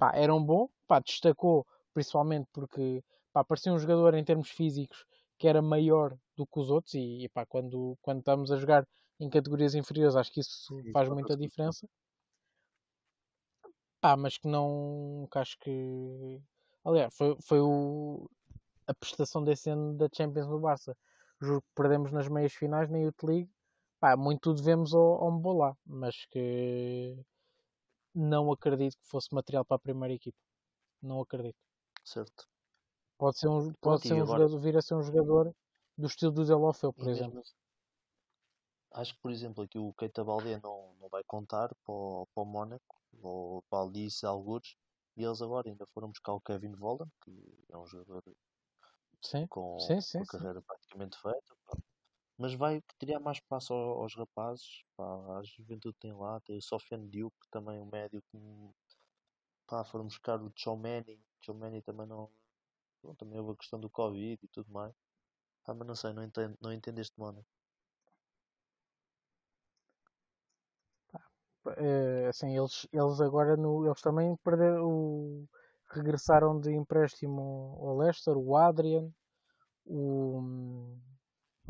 [0.00, 5.04] pá, era um bom, pá, destacou principalmente porque pá, parecia um jogador em termos físicos
[5.38, 8.86] que era maior do que os outros e, e pá, quando, quando estamos a jogar
[9.20, 11.86] em categorias inferiores acho que isso faz muita diferença.
[14.00, 15.28] Pá, mas que não.
[15.30, 16.40] Que acho que.
[16.82, 18.30] Aliás, foi, foi o,
[18.86, 20.96] a prestação desse ano da Champions no Barça.
[21.38, 23.50] Juro que perdemos nas meias finais na Youth League
[24.00, 27.16] pá, muito devemos ao, ao Mbolá, mas que
[28.14, 30.38] não acredito que fosse material para a primeira equipa.
[31.02, 31.58] Não acredito.
[32.04, 32.48] Certo.
[33.18, 35.54] Pode ser um, pode ser um jogador, vir a ser um jogador
[35.96, 37.42] do estilo do Delofeu, por exemplo.
[38.92, 42.42] Acho que, por exemplo, aqui o Keita Balde não, não vai contar para o, para
[42.42, 44.74] o Mónaco, ou para o Alice Algures,
[45.16, 48.24] e eles agora ainda foram buscar o Kevin Volden, que é um jogador
[49.22, 51.56] sim, com, sim, sim, com a carreira praticamente feita.
[52.40, 54.82] Mas vai criar mais espaço aos, rapazes.
[54.96, 55.04] Pá,
[55.38, 58.38] a juventude tem lá, tem o Sofiane Diop, também o médio que
[59.66, 61.18] pá, foram buscar o Chomeni.
[61.44, 62.30] Chomeni também não,
[63.02, 64.94] Bom, também houve a questão do Covid e tudo mais.
[65.66, 67.46] Ah, mas não sei, não entendo, não entendo este Mónaco.
[71.76, 75.48] Eh, assim, eles, eles agora no, eles também perderam o,
[75.92, 79.10] regressaram de empréstimo ao Leicester, o Adrian,
[79.86, 80.96] o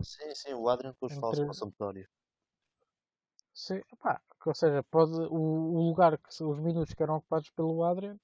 [0.02, 2.06] Sim, sim, o Adrian depois fala entre, para o Sampdoria.
[3.52, 5.34] sim, pá, ou seja, pode, o,
[5.76, 8.18] o lugar que os minutos que eram ocupados pelo Adrian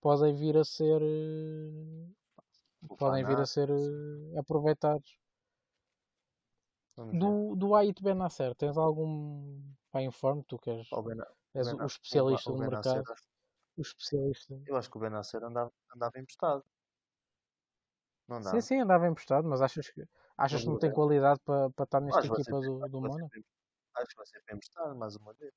[0.00, 2.08] podem vir a ser eh,
[2.88, 3.94] O podem vir a ser sim.
[4.34, 5.10] eh, aproveitados.
[6.96, 7.36] Vamos ver.
[7.36, 11.02] Do, do Ait Benacer, tens algum pá, informe, tu que és, O
[11.58, 13.28] o és o Bena- o especialista o do mercado, acho-
[13.78, 14.54] o especialista.
[14.66, 16.62] eu acho que o Benacer andava, andava emprestado.
[18.28, 18.60] Não Sim, andava?
[18.60, 20.02] sim, andava emprestado, mas achas que,
[20.36, 23.30] achas que não tem qualidade para para estar nesta equipa do, do Mónaco?
[23.96, 25.52] acho que vai ser para emprestado mais uma vez.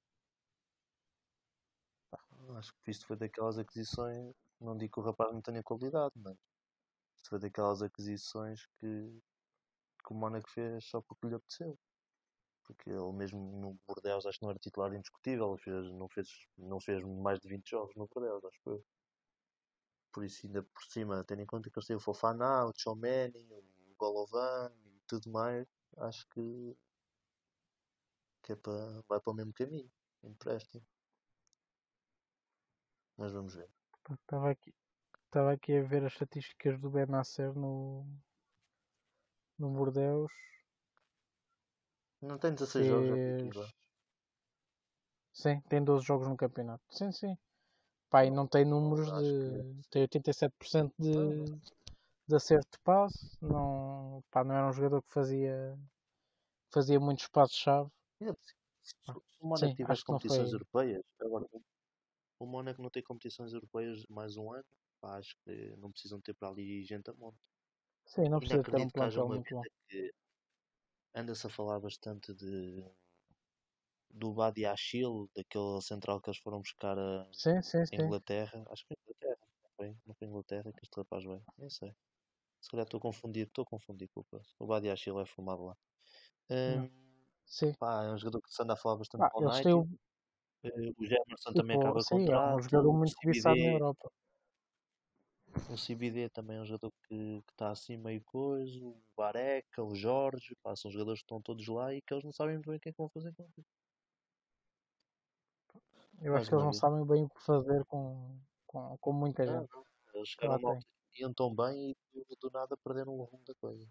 [2.55, 4.33] Acho que isto foi daquelas aquisições.
[4.59, 6.37] Não digo que o rapaz não tenha qualidade, mas
[7.15, 9.21] isto foi daquelas aquisições que,
[10.05, 11.77] que o Mónaco fez só porque lhe apeteceu.
[12.63, 16.27] Porque ele mesmo no Bordeaux acho que não era titular indiscutível, ele fez, não, fez,
[16.57, 18.85] não fez mais de 20 jogos no Bordeaux, acho que eu.
[20.11, 23.37] Por isso ainda por cima, tendo em conta que eles têm o Fofana, o Chomeni,
[23.37, 25.67] o Golovan e tudo mais,
[25.97, 26.77] acho que,
[28.43, 29.91] que é para, vai para o mesmo caminho,
[30.23, 30.85] empréstimo.
[33.17, 33.69] Mas vamos ver.
[34.09, 34.73] Estava aqui,
[35.25, 38.05] estava aqui a ver as estatísticas do Benacer no,
[39.57, 40.31] no Bordeaux.
[42.21, 43.73] Não tem 16 jogos, já vi aqui Fez...
[45.33, 46.83] Sim, tem 12 jogos no campeonato.
[46.89, 47.37] Sim, sim.
[48.09, 49.83] Pá, e não tem números de.
[49.91, 51.45] Tem 87% Não, não.
[51.45, 51.76] de,
[52.27, 53.37] de acerto de passe.
[53.41, 55.77] Não, pá, não era um jogador que fazia,
[56.73, 57.89] fazia muitos passos-chave.
[59.39, 60.53] O Mónaco tivesse competições foi.
[60.53, 61.45] europeias, agora
[62.39, 64.65] o Mónaco não tem competições europeias mais um ano,
[65.01, 67.39] pá, acho que não precisam ter para ali gente a monte.
[68.07, 69.61] Sim, não precisa ter um plantel muito bom.
[71.13, 72.81] anda-se a falar bastante de
[74.09, 78.01] do Badiachil, daquele central que eles foram buscar a, Sim, sim, em sim.
[78.01, 78.65] Inglaterra.
[78.71, 79.97] Acho que foi Inglaterra, não foi?
[80.05, 81.93] Não foi Inglaterra que este rapaz veio, nem sei.
[82.61, 84.53] Se calhar estou confundido, estou confundido com o passo.
[84.59, 85.77] O Badiachil é formado lá.
[86.49, 86.89] Hum,
[87.45, 87.73] Sim.
[87.73, 89.87] pá, é um jogador que se anda a falar bastante Pá, para o têm o.
[90.63, 92.69] Eh, O Jefferson também Tipo, acaba sim, é um contrato.
[92.69, 94.11] jogador muito cobiçado na Europa.
[95.69, 98.79] o CBD também é um jogador que está assim meio coisa.
[98.85, 102.31] O Bareca, o Jorge, pá, são jogadores que estão todos lá e que eles não
[102.31, 103.65] sabem muito bem o que é que vão fazer com isso.
[106.21, 109.69] Eu acho que eles não sabem bem o que fazer com, com, com muita gente
[109.71, 109.83] não.
[110.13, 110.79] Eles lá chegaram
[111.19, 113.87] iam tão bem e do, do nada perderam o rumo da coisa.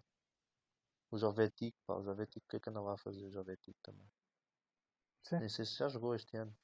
[1.11, 3.25] O Jovetic, pá, o Jovetic, o que é que anda lá a fazer?
[3.25, 4.09] O Jovetic também.
[5.23, 5.37] Sim.
[5.39, 6.57] Nem sei se já jogou este ano.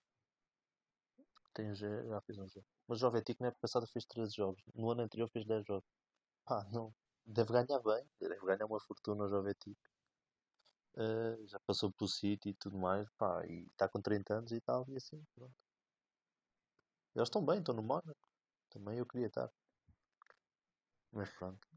[1.53, 2.66] Tem, já, já fez um jogo.
[2.88, 4.61] Mas o Jovetic na época passada fez 13 jogos.
[4.76, 5.89] No ano anterior fez 10 jogos.
[6.45, 6.93] Pá, não.
[7.26, 8.09] Deve ganhar bem.
[8.20, 9.78] Deve ganhar uma fortuna o Jovetic.
[10.97, 13.07] Eh, já passou pelo City e tudo mais.
[13.18, 14.86] Pá, e está com 30 anos e tal.
[14.89, 15.53] E assim, pronto.
[17.16, 18.30] Eles estão bem, estão no Mónaco.
[18.70, 19.49] Também eu queria estar.
[21.14, 21.68] Mas pronto.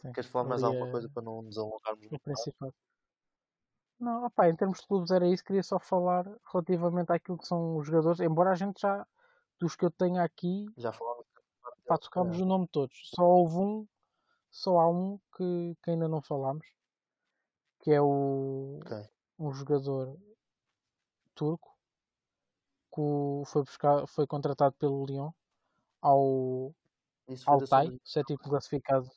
[0.00, 0.12] Sim.
[0.12, 2.74] Queres falar mais alguma coisa para não nos alongarmos o muito principal.
[4.00, 5.44] Não, opá, em termos de clubes era isso.
[5.44, 8.18] Queria só falar relativamente àquilo que são os jogadores.
[8.20, 9.06] Embora a gente já,
[9.60, 11.26] dos que eu tenho aqui, Já falámos
[11.62, 12.42] parte pá, tocámos é.
[12.42, 13.10] o nome de todos.
[13.14, 13.86] Só houve um,
[14.50, 16.66] só há um que, que ainda não falámos,
[17.80, 19.08] que é o, Ok.
[19.38, 20.18] um jogador
[21.34, 21.72] turco
[22.94, 23.00] que
[23.46, 25.30] foi, buscar, foi contratado pelo Lyon
[26.00, 26.74] ao
[27.28, 27.98] Isso segunda.
[28.04, 29.08] sétimo classificado.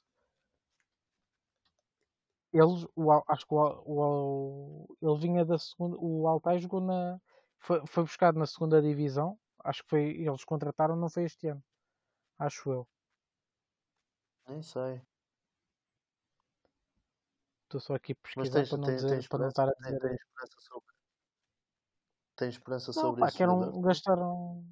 [2.54, 5.98] Eles, o, acho que o, o, ele vinha da segunda.
[6.00, 7.20] O Altay jogou na.
[7.60, 9.38] Foi, foi buscado na segunda divisão.
[9.64, 10.02] Acho que foi.
[10.22, 11.64] Eles contrataram, não foi este ano.
[12.40, 12.88] Acho eu.
[14.48, 15.02] Nem sei.
[17.66, 19.50] Estou só aqui a Mas pesquisar tens, para não, tens, dizer, tens para não esperança,
[19.50, 20.00] estar a dizer.
[20.00, 20.94] tens esperança sobre,
[22.36, 23.74] tens esperança Não, sobre pá, jogador?
[23.74, 24.64] um, gastaram.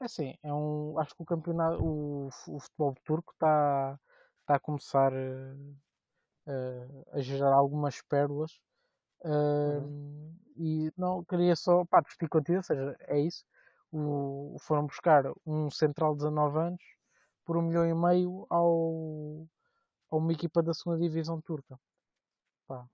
[0.00, 0.98] É assim, é um.
[0.98, 1.82] Acho que o campeonato.
[1.82, 3.98] O, o futebol turco está
[4.40, 5.54] está a começar eh,
[6.46, 8.60] eh, a gerar algumas pérolas.
[9.24, 10.32] Uhum.
[10.32, 13.44] Ahm, e não queria só pá, discutir contigo, ou seja, é isso.
[13.92, 16.82] O, foram buscar um central de 19 anos
[17.44, 19.46] por um milhão e meio ao,
[20.10, 21.78] a uma equipa da segunda divisão turca.
[22.66, 22.86] Pá.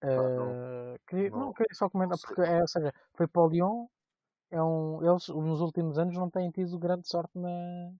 [0.00, 3.42] Pá, não, Ah, queria, não, não, queria só comentar, porque é, ou seja, foi para
[3.42, 3.86] o Lyon,
[4.50, 7.92] é um, eles nos últimos anos não têm tido grande sorte na,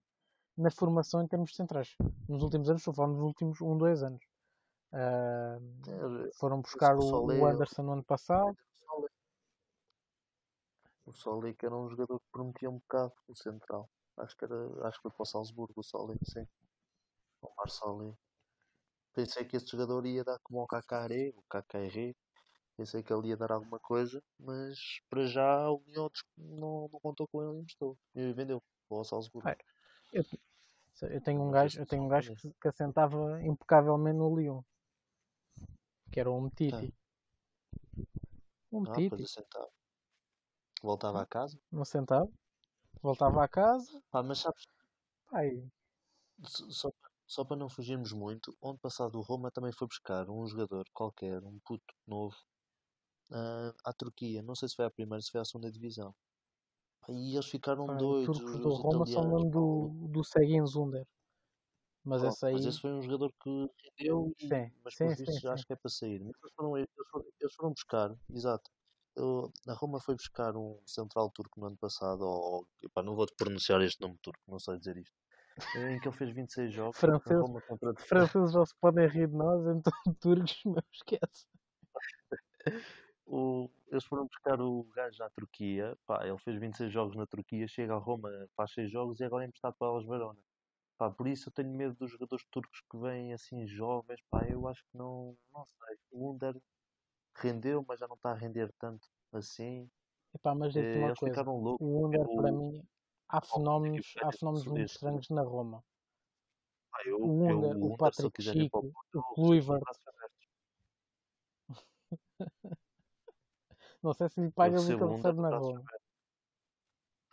[0.57, 1.95] na formação em termos de centrais.
[2.27, 4.21] Nos últimos anos, estou falar nos últimos 1, 2 anos.
[4.91, 5.59] É,
[6.39, 8.57] foram buscar o o, Solé, Anderson no ano passado.
[11.05, 13.89] o Solé, Solé que era um jogador que prometia um bocado o central.
[14.17, 16.45] Acho que, era, acho que foi para o Salzburgo, o Solly, sim.
[17.41, 18.13] O Marcoli.
[19.13, 22.15] Pensei que esse jogador ia dar como o Kakaré, o Kakaré.
[22.79, 26.07] Pensei que ele ia dar alguma coisa, mas para já o Lyon
[26.37, 27.97] não, não contou com ele e emprestou.
[28.15, 29.49] E vendeu para o Salzburgo.
[29.49, 29.57] Ah,
[30.13, 30.23] eu,
[31.09, 34.61] eu tenho um gajo, eu tenho um gajo que, que assentava impecavelmente no Lyon.
[36.09, 36.95] Que era o Umtiti.
[38.71, 39.23] Um ah, Titi.
[39.23, 39.69] assentava.
[40.81, 41.59] Voltava a casa?
[41.69, 42.31] Não sentava.
[43.01, 44.01] Voltava a casa.
[44.09, 44.65] Ah, mas sabes.
[45.33, 45.69] Ai.
[46.45, 46.89] Só,
[47.27, 51.43] só para não fugirmos muito, onde passado o Roma também foi buscar um jogador qualquer,
[51.43, 52.37] um puto novo,
[53.31, 54.41] uh, à Turquia.
[54.41, 56.13] Não sei se foi a primeira, se foi a segunda divisão.
[57.07, 58.39] E eles ficaram Pai, doidos.
[58.39, 61.07] Os do Roma são mesmo do, do Seguin Zunder.
[62.03, 62.53] Mas, esse aí...
[62.53, 63.69] mas esse foi um jogador que
[63.99, 66.19] rendeu, sim, mas sim, por sim, acho que é para sair.
[66.23, 68.71] Mas eles foram, eles foram, eles foram buscar, exato.
[69.15, 73.25] Eu, a Roma foi buscar um central turco no ano passado, ou, epá, não vou
[73.25, 75.13] te pronunciar este nome turco, não sei dizer isto.
[75.75, 76.97] Em que ele fez 26 jogos.
[76.97, 77.93] Francês, contra...
[77.95, 81.45] Franceses já se podem rir de nós, então turcos não esquece.
[83.29, 87.67] o, eles foram buscar o gajo à Turquia, pá, ele fez 26 jogos na Turquia,
[87.67, 90.39] chega a Roma, faz 6 jogos e agora é emprestado para Elas Verona.
[90.97, 94.67] Pá, por isso eu tenho medo dos jogadores turcos que vêm assim jovens, pá, eu
[94.67, 95.97] acho que não, não sei.
[96.11, 96.59] O Under
[97.35, 99.89] rendeu, mas já não está a render tanto assim.
[100.33, 102.83] Epá, mas digo uma Eles coisa, loucos, o Under para mim
[103.27, 105.83] há fenómenos, há fenómenos muito estranhos na Roma.
[106.91, 109.83] Ah, eu, o Under, o, o Patrick Chico, o Kluivert.
[114.01, 115.83] não sei se lhe paga o que ele recebe na Roma.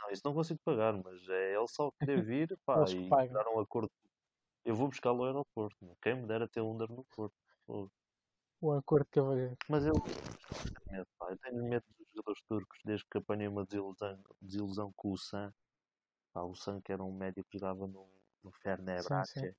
[0.00, 3.60] Não, isso não consigo pagar, mas é ele só querer vir pá, e dar um
[3.60, 3.90] acordo.
[4.64, 5.96] Eu vou buscá-lo ao aeroporto.
[6.02, 7.34] Quem me dera ter um Under no Porto.
[8.60, 9.08] O acordo.
[9.68, 9.94] Mas eu,
[10.90, 11.30] medo, pá.
[11.30, 15.52] eu tenho medo dos jogadores turcos desde que apanhei uma desilusão, desilusão com o San.
[16.32, 18.08] Pá, o San que era um médio que jogava no,
[18.42, 19.54] no Fenerbahçe.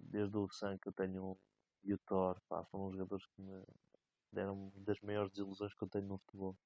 [0.00, 1.36] Desde o San que eu tenho um,
[1.84, 3.62] e o Thor, pá, foram jogadores que me
[4.36, 6.56] deram das maiores desilusões que eu tenho no futebol.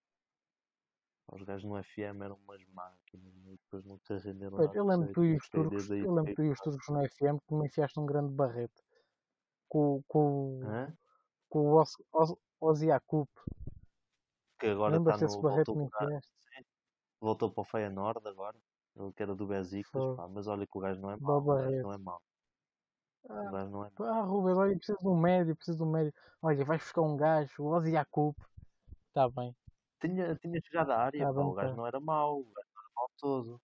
[1.32, 4.76] Os gajos no FM eram umas máquinas e depois te renderam nada.
[4.76, 7.54] Eu lembro tu e os turcos, eu lembro tu e os turcos no FM que
[7.54, 8.82] me enfiaste um grande barrete
[9.68, 10.92] com, com, Hã?
[11.48, 11.94] com o Oz,
[12.60, 12.80] Oz
[14.58, 16.20] Que agora está no voltou, para,
[17.20, 18.58] voltou para o Feyenoord agora.
[18.96, 21.40] Ele que era do Besiktas, pá, mas olha que o gajo não é mau.
[21.44, 22.20] Não é mau.
[23.28, 23.90] Ah, gajo não é.
[24.00, 26.14] Ah, Rubens, olha, preciso de um médio, preciso de um médio.
[26.42, 29.54] Olha, vais buscar um gajo, o Oz Está bem.
[30.00, 31.76] Tinha, tinha chegado à área, tá pá, o gajo tá.
[31.76, 33.60] não era mau, o gajo não era mau todo.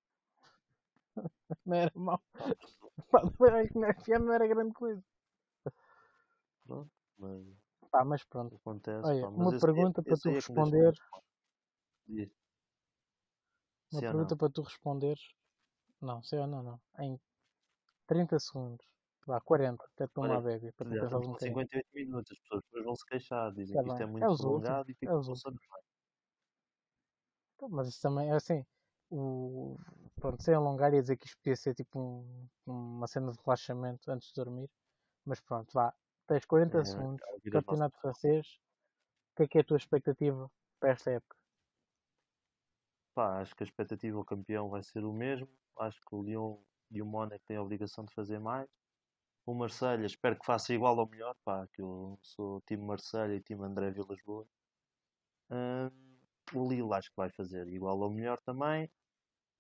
[1.65, 2.23] não era mau.
[3.11, 5.03] Pá, no FM não era grande coisa.
[6.65, 7.47] Pronto, mas.
[7.91, 8.57] Pá, mas pronto.
[8.57, 10.95] Acontece, Olha, pá, uma pergunta para tu é responder.
[13.93, 15.35] Uma pergunta para tu responderes.
[16.01, 16.81] Não, sei ou não, não.
[16.99, 17.21] Em
[18.07, 18.96] 30 segundos.
[19.27, 20.71] Vá, 40, até tomar a bebê.
[20.73, 24.03] Para pensar um 58 minutos, as pessoas depois vão se queixar, dizem tá que isto
[24.03, 25.23] é muito é prolongado e ficam é
[27.57, 28.65] então, mas isso também é assim.
[29.11, 29.79] O,
[30.17, 34.11] pronto, sem alongar e dizer que isto podia ser tipo um, uma cena de relaxamento
[34.11, 34.71] antes de dormir.
[35.25, 35.93] Mas pronto, vá.
[36.27, 37.27] Tens 40 é, segundos.
[37.51, 38.47] Campeonato francês.
[39.33, 41.37] O que é que é a tua expectativa para esta época?
[43.15, 45.49] Pá, acho que a expectativa ao campeão vai ser o mesmo.
[45.79, 46.59] Acho que o Lyon
[46.91, 48.69] e o Mónaco têm a obrigação de fazer mais.
[49.47, 53.41] O Marselha espero que faça igual ou melhor, pá, que eu sou time Marselha e
[53.41, 54.49] time André Vilas Boas.
[55.49, 56.19] Hum,
[56.53, 58.91] o Lille acho que vai fazer igual ou melhor também.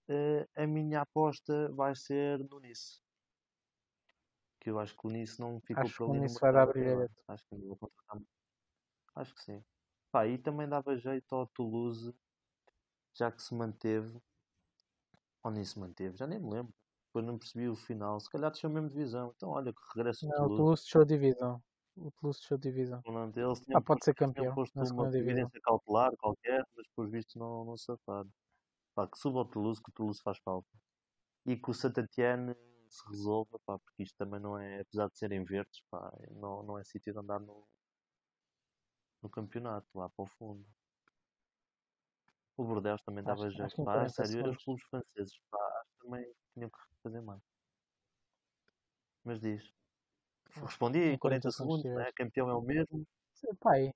[0.08, 3.00] Uh, a minha aposta vai ser no Nice.
[4.58, 6.20] Que eu acho que o Nice não ficou acho por ali.
[6.20, 7.14] Nice vai dar brilhante.
[7.28, 8.20] Acho que vou contratar.
[9.14, 9.64] Acho que sim.
[10.10, 12.12] Pá, e também dava jeito ao Toulouse,
[13.14, 14.20] já que se manteve.
[15.44, 16.74] Ou nem se manteve, já nem me lembro.
[17.16, 18.20] Depois não percebi o final.
[18.20, 19.32] Se calhar deixou mesmo divisão.
[19.34, 20.82] Então olha que regresso não, o Toulouse.
[20.82, 21.62] Deixou divisão
[21.96, 23.02] o Toulouse deixou divisão.
[23.34, 24.54] Eles ah, pode ser campeão.
[24.54, 28.30] posto uma evidência cautelar qualquer, mas por vistos não, não safaram.
[28.94, 30.68] Pá, que suba o Toulouse, que o Toulouse faz falta.
[31.46, 32.54] E que o Saint-Etienne
[32.88, 36.78] se resolva, pá, porque isto também não é, apesar de serem verdes, pá, não, não
[36.78, 37.66] é sítio de andar no,
[39.22, 40.64] no campeonato, lá para o fundo.
[42.56, 43.84] O Bordeaux também dava jeito.
[43.84, 46.26] Pá, a sério, os clubes franceses, pá, também
[46.56, 47.42] tinham que fazer mais.
[49.22, 49.62] Mas diz.
[50.54, 52.10] Respondi em 40 segundos, né?
[52.14, 53.06] campeão é o mesmo.
[53.34, 53.92] Sim, pai,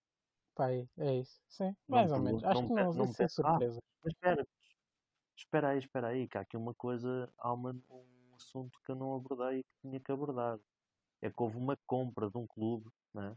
[0.55, 1.41] pai, é isso.
[1.49, 2.45] Sim, mais não, ou menos.
[2.45, 3.81] Acho que não, não, não surpresa.
[3.81, 4.47] Ah, mas espera,
[5.37, 8.97] espera aí, espera aí, que há aqui uma coisa, há uma, um assunto que eu
[8.97, 10.59] não abordei e que tinha que abordar.
[11.23, 13.35] É que houve uma compra de um clube, né?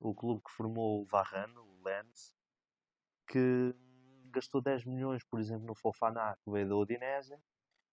[0.00, 2.32] o clube que formou o Varane, o Lens,
[3.26, 3.74] que
[4.30, 7.36] gastou 10 milhões, por exemplo, no Fofaná, que veio da Udinese,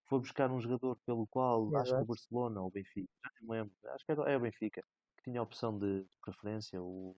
[0.08, 2.06] foi buscar um jogador pelo qual acho que o.
[2.06, 4.84] Barcelona ou o Benfica, já nem me lembro, acho que era, é o Benfica,
[5.18, 7.16] que tinha a opção de, de preferência, o,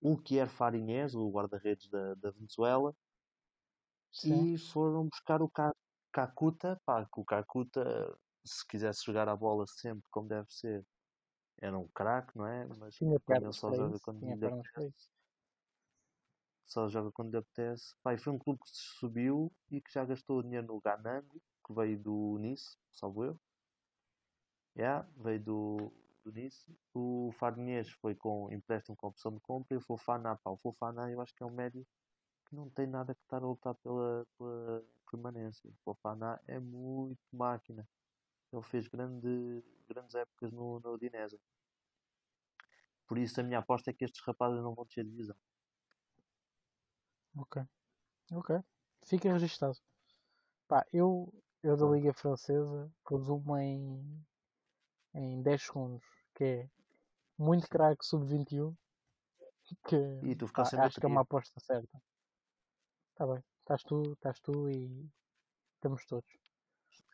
[0.00, 2.94] o Kier Farinhas, o guarda-redes da, da Venezuela,
[4.12, 4.54] Sim.
[4.54, 5.50] e foram buscar o
[6.12, 10.84] Kakuta, pá, que o Kakuta, se quisesse jogar a bola sempre como deve ser,
[11.60, 12.66] era um craque, não é?
[12.66, 14.04] Mas Tinha ele só joga isso.
[14.04, 15.10] quando lhe apetece,
[16.66, 17.94] só joga quando lhe apetece.
[18.02, 21.40] Pá, e foi um clube que se subiu e que já gastou dinheiro no Ganango,
[21.70, 23.40] que veio do Nice, salvo eu.
[24.76, 25.92] Yeah, veio do,
[26.24, 26.66] do Nice.
[26.92, 31.10] O Farnês foi com empréstimo com opção de compra e o Fofana, pá, o Fofana
[31.10, 31.86] eu acho que é um médio
[32.46, 35.70] que não tem nada que estar a lutar pela, pela permanência.
[35.70, 37.88] O Fofana é muito máquina.
[38.52, 41.40] Ele fez grande, grandes épocas no, no Udinese.
[43.06, 45.36] Por isso a minha aposta é que estes rapazes não vão de divisão.
[47.36, 47.62] Ok.
[48.32, 48.56] Ok.
[49.04, 49.76] Fica registado.
[50.68, 51.32] Pá, eu,
[51.62, 51.86] eu da.
[51.86, 54.24] Liga Francesa resumo em,
[55.14, 56.04] em 10 segundos.
[56.34, 56.70] Que é
[57.38, 58.76] muito craque sub-21.
[59.86, 62.02] Que E tu sem acho que é uma aposta certa.
[63.12, 63.42] Está bem.
[63.60, 65.08] Estás tu, estás tu e
[65.76, 66.28] estamos todos.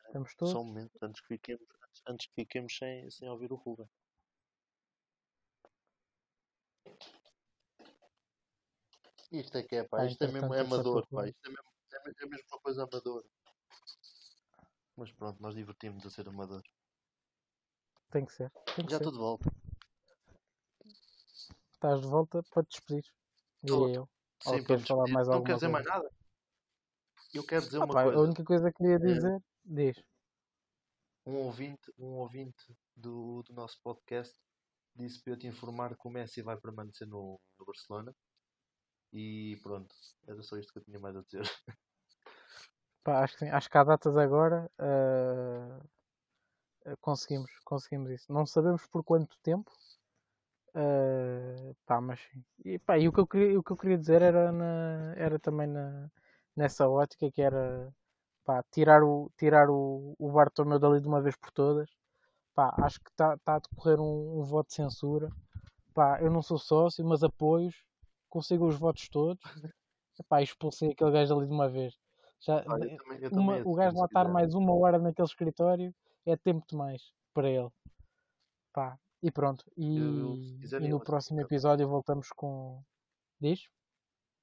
[0.07, 0.55] Estamos Só um todos.
[0.67, 1.67] momento, antes que fiquemos,
[2.09, 3.89] antes, que fiquemos sem, sem ouvir o Ruben.
[9.33, 9.99] Isto é que é, pá.
[9.99, 11.27] Pá, Isto é mesmo é amador, pá.
[11.29, 13.27] Isto é mesmo, é, me- é mesmo uma coisa amadora.
[14.97, 16.63] Mas pronto, nós divertimos a ser amador.
[18.11, 18.51] Tem que ser.
[18.75, 19.05] Tem que Já ser.
[19.05, 19.51] estou de volta.
[21.73, 23.05] Estás de volta para te despedir.
[23.63, 23.87] Estou.
[23.87, 24.09] Diria eu.
[24.41, 25.15] Sim, para falar despedir.
[25.15, 25.73] mais Não alguma quer dizer coisa?
[25.73, 26.11] mais nada.
[27.35, 28.21] Eu quero dizer Ah, uma pá, a coisa.
[28.23, 30.03] única coisa que queria Eh, dizer, diz.
[31.27, 34.35] um ouvinte, um ouvinte do, do nosso podcast
[34.95, 38.15] disse para eu te informar que o Messi vai permanecer no, no Barcelona.
[39.13, 39.95] E pronto,
[40.27, 41.43] era só isto que eu tinha mais a dizer.
[43.07, 43.51] Pá, acho, que, sim.
[43.51, 45.79] acho que há datas agora ah,
[47.01, 48.33] conseguimos, conseguimos isso.
[48.33, 49.71] Não sabemos por quanto tempo.
[50.75, 52.45] ah, pá, mas sim.
[52.65, 55.39] E, pá, e o que eu queria, o que eu queria dizer era, na, era
[55.39, 56.11] também na,
[56.57, 57.93] nessa ótica que era
[58.45, 61.89] pá, tirar o, tirar o, o Bartomeu dali de uma vez por todas.
[62.55, 65.31] Pá, acho que está tá a decorrer um, um voto de censura.
[65.95, 67.77] Pá, eu não sou sócio, mas apoios.
[68.31, 69.43] Consigo os votos todos.
[70.29, 71.95] Pá, expulsei aquele gajo ali de uma vez.
[72.41, 75.95] Já, Ah, eu também, eu uma- o gajo lá estar mais uma hora naquele escritório
[76.25, 77.71] é tempo demais para ele.
[78.73, 79.65] Pá, e pronto.
[79.77, 80.35] E, Eu-
[80.81, 82.83] e no próximo episódio voltamos com.
[83.41, 83.69] Diz?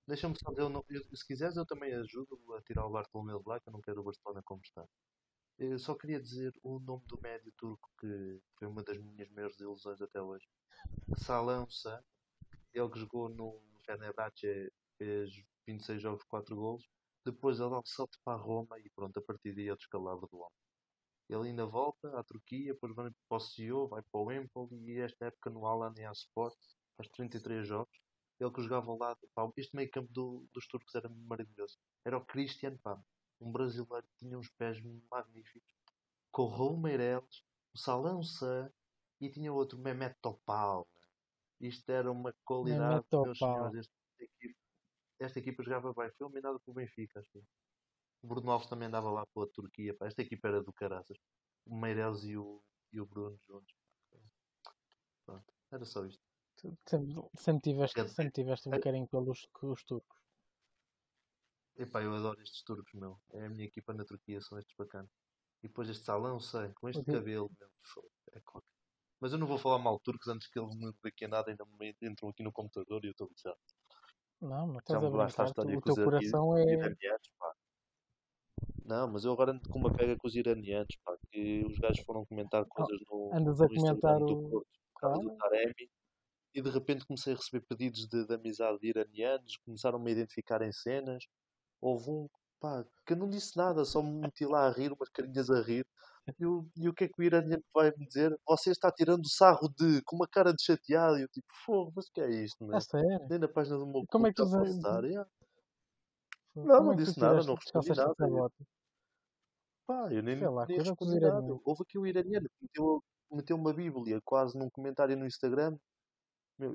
[0.08, 3.40] Deixa-me só dizer, eu não- eu- se quiseres eu também ajudo a tirar o Bartolomeu
[3.42, 4.86] de lá, que eu não quero o Barcelona como está.
[5.58, 9.60] Eu só queria dizer o nome do médio turco que foi uma das minhas maiores
[9.60, 10.46] ilusões até hoje.
[11.18, 12.04] Salança,
[12.74, 15.30] ele que jogou no Fenerbahçe, fez
[15.66, 16.84] 26 jogos, 4 golos.
[17.26, 20.28] Depois ele dá um salto para Roma e pronto, a partir daí é o descalabro
[20.28, 20.52] do homem.
[21.30, 25.00] Ele ainda volta à Turquia, depois vai para o CEO, vai para o Empoli e
[25.00, 26.58] esta época no Alan e a Sport
[26.98, 27.98] faz 33 jogos.
[28.40, 31.78] Ele que jogava lá, pá, este meio campo do- dos turcos era maravilhoso.
[32.06, 33.02] Era o Christian, pá,
[33.40, 34.78] um brasileiro que tinha uns pés
[35.10, 35.70] magníficos.
[36.32, 37.44] Com o Raul Meireles,
[37.74, 38.70] o Salão Sá
[39.22, 40.88] e tinha outro, Mehmet Topal.
[41.60, 43.88] Isto era uma qualidade, meus senhores.
[43.88, 44.60] Esta equipa,
[45.26, 46.12] esta equipa jogava bem.
[46.12, 47.44] Foi eliminada pelo Benfica, acho eu.
[48.22, 49.94] O Bruno Alves também andava lá pela Turquia.
[49.96, 50.08] Pá.
[50.08, 51.18] Esta equipa era do caraças.
[51.66, 53.76] O Meireles e o, e o Bruno juntos.
[55.26, 56.22] Pronto, era só isto.
[56.86, 60.22] Sempre, sempre, tiveste, sempre tiveste um carinho pelos os turcos.
[61.76, 63.20] Epá, eu adoro estes turcos, meu.
[63.32, 65.10] É a minha equipa na Turquia, são estes bacanas.
[65.64, 67.14] E depois este salão, sei, com este Ok.
[67.14, 67.70] cabelo, meu.
[68.34, 68.70] É qualquer-
[69.20, 71.50] Mas eu não vou falar mal de turcos antes que eles me daqui a nada
[71.50, 73.58] ainda me entram aqui no computador e eu estou lixado.
[74.44, 76.64] Não, não Já estás a me basta a história O com os teu coração é.
[76.64, 77.54] iranianos, pá.
[78.86, 82.04] Não, mas eu agora ando com uma pega com os iranianos, pá, que os gajos
[82.04, 84.50] foram comentar coisas no, Andas a no Instagram comentar do o.
[84.50, 85.38] Porto, por causa do Claro.
[85.38, 85.90] Taremi,
[86.54, 90.62] e de repente comecei a receber pedidos de, de amizade de iranianos, começaram-me a identificar
[90.62, 91.24] em cenas.
[91.82, 92.30] Houve um,
[92.64, 95.62] pá, que eu não disse nada, só me meti lá a rir, umas carinhas a
[95.62, 95.86] rir.
[96.40, 98.34] E o, e o que é que o iraniano vai me dizer?
[98.48, 101.18] Você está tirando sarro de, com uma cara de chateado.
[101.20, 102.78] E eu tipo, fogo, mas o que é isto, meu?
[102.78, 103.28] A sério?
[103.30, 105.04] Nem na página do meu Como é que tu- passar.
[105.04, 105.30] Yeah.
[106.54, 108.16] Como Não, é não tu disse nada, não respondi nada.
[109.86, 111.60] Pá, eu nem, Sei lá, nem respondi nada.
[111.66, 115.78] Houve aqui o iraniano que meteu, meteu uma bíblia quase num comentário no Instagram.
[116.58, 116.74] Meu,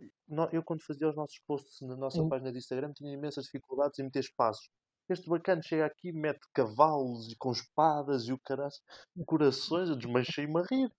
[0.52, 3.98] eu quando fazia os nossos posts na nossa Em- página de Instagram tinha imensas dificuldades
[3.98, 4.68] em meter espaços.
[5.08, 8.72] Este bacana chega aqui, mete cavalos e com espadas e o caralho,
[9.26, 10.90] corações, eu desmanchei-me a rir.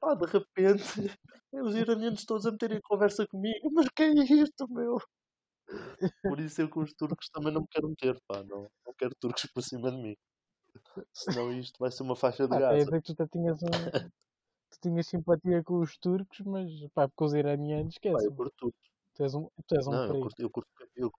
[0.00, 0.84] Pá, de repente,
[1.52, 3.70] os iranianos todos a meterem conversa comigo.
[3.74, 4.98] Mas que é isto, meu?
[6.22, 8.42] Por isso eu com os turcos também não me quero meter, pá.
[8.44, 10.14] Não, não quero turcos por cima de mim.
[11.12, 13.68] Senão isto vai ser uma faixa de Ah, até dizer que tu tinhas, um,
[14.70, 18.26] tu tinhas simpatia com os turcos, mas pá, com os iranianos, Pá, esquece.
[18.26, 18.90] eu curto turcos.
[19.14, 21.10] Tu és um, tu és um Não, eu, curto, eu, curto, eu,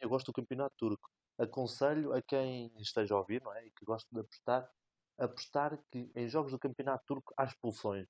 [0.00, 1.08] eu gosto do campeonato turco.
[1.38, 3.66] Aconselho a quem esteja a ouvir, não é?
[3.66, 4.70] E que gosta de apostar,
[5.18, 8.08] apostar que em jogos do campeonato turco há expulsões.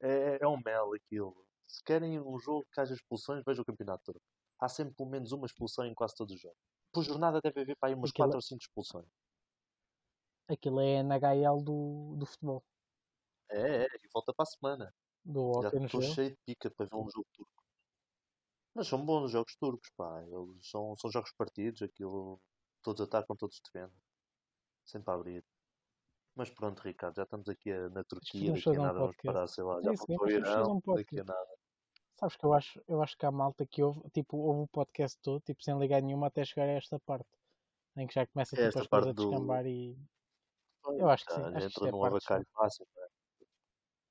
[0.00, 1.46] É, é um mel aquilo.
[1.68, 4.22] Se querem um jogo que haja expulsões, vejam o campeonato turco.
[4.58, 6.58] Há sempre pelo menos uma expulsão em quase todos os jogos.
[6.92, 9.06] Por jornada deve haver para aí umas Aquilo- 4 ou 5 expulsões.
[10.48, 12.62] Aquilo é NHL do, do futebol,
[13.48, 14.94] É, é, e volta para a semana.
[15.24, 17.62] do Já estou cheio de pica para ver um jogo turco.
[18.74, 20.22] Mas são bons os jogos turcos, pá.
[20.22, 22.40] Eles são, são jogos partidos, aquilo.
[22.82, 23.96] Todos atacam, todos defendem.
[24.84, 25.44] Sempre a abrir.
[26.34, 29.16] Mas pronto, Ricardo, já estamos aqui a- na Turquia, daqui a fazer um nada vamos
[29.22, 31.46] parar, sei lá, É já para o Irão, um daqui a nada.
[32.18, 35.18] Sabes que eu acho, eu acho que há malta que ouve, tipo, ouve o podcast
[35.20, 37.28] todo, tipo, sem ligar nenhuma até chegar a esta parte.
[37.96, 39.98] Em que já começa É tipo, esta as coisas a descambar e.
[40.98, 43.04] Eu acho que já, sim, já acho que isto entra é num abacalho fácil, não
[43.04, 43.08] é?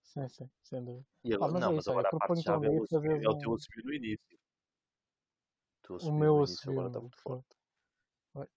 [0.03, 1.05] Sim, sim, sem dúvida.
[1.23, 3.37] E Pá, agora, mas não, é isso, agora a parte chave é fazer é o
[3.37, 3.55] teu um.
[3.55, 4.39] assobio no início.
[6.03, 7.60] O meu início agora está muito forte.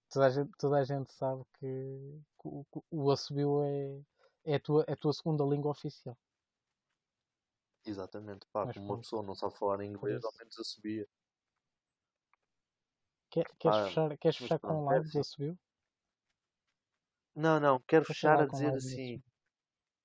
[0.08, 4.00] Toda a gente, toda a gente sabe que, que o, o assobio é,
[4.44, 6.16] é, a tua, é a tua segunda língua oficial.
[7.84, 11.06] Exatamente, pá, Mas como uma pessoa não sabe falar inglês, ao menos assobia.
[13.30, 15.58] Quer, queres fechar, queres fechar com é live do assobio?
[17.34, 19.22] Não, não, quero Fecha fechar a dizer assim.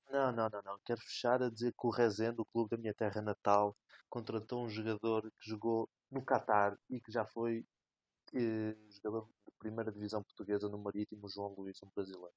[0.10, 0.80] Não, não, não, não.
[0.84, 3.78] Quero fechar a dizer que o Rezende, o clube da minha terra natal,
[4.10, 7.64] contratou um jogador que jogou no Qatar e que já foi
[8.34, 9.30] eh, jogador
[9.60, 12.34] primeira divisão portuguesa no Marítimo, o João Luís, um brasileiro.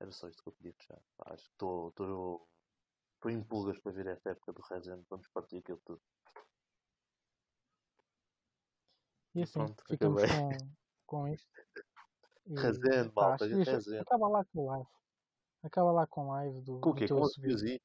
[0.00, 1.00] Era só isto que eu fechar.
[1.16, 2.44] Pá, acho que estou
[3.26, 5.04] em pulgas para ver esta época do Rezende.
[5.10, 6.00] Vamos partir aquilo tudo.
[9.34, 10.48] E assim, pronto, ficamos com,
[11.06, 11.48] com isto.
[12.50, 13.98] E Rezende, pá, malta, Rezende.
[13.98, 14.88] acaba lá com live.
[15.62, 17.06] Acaba lá com live do, Com o quê?
[17.06, 17.78] Com o assobiozinho?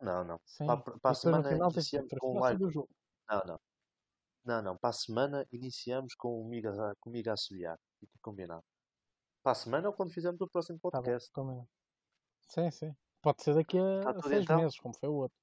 [0.00, 0.40] Não, não.
[0.44, 0.66] Sim.
[0.66, 2.88] Para, para a semana final tens de iniciamos com frase live.
[3.30, 3.60] Não, não.
[4.44, 4.76] Não, não.
[4.76, 6.70] Para a semana iniciamos com o Miga,
[7.00, 7.78] comigo a assobiar.
[7.98, 8.62] Fica combinado.
[9.42, 11.30] Para a semana ou quando fizermos o próximo Tá bom, podcast.
[11.32, 11.68] combinado.
[12.48, 12.96] Sim, sim.
[13.22, 14.56] Pode ser daqui Está a tudo seis então?
[14.58, 15.38] meses, como foi o outro.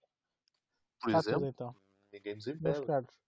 [1.01, 1.75] Por Está tudo exemplo, então.
[2.13, 2.85] ninguém nos Meus impede.
[2.85, 3.19] caros,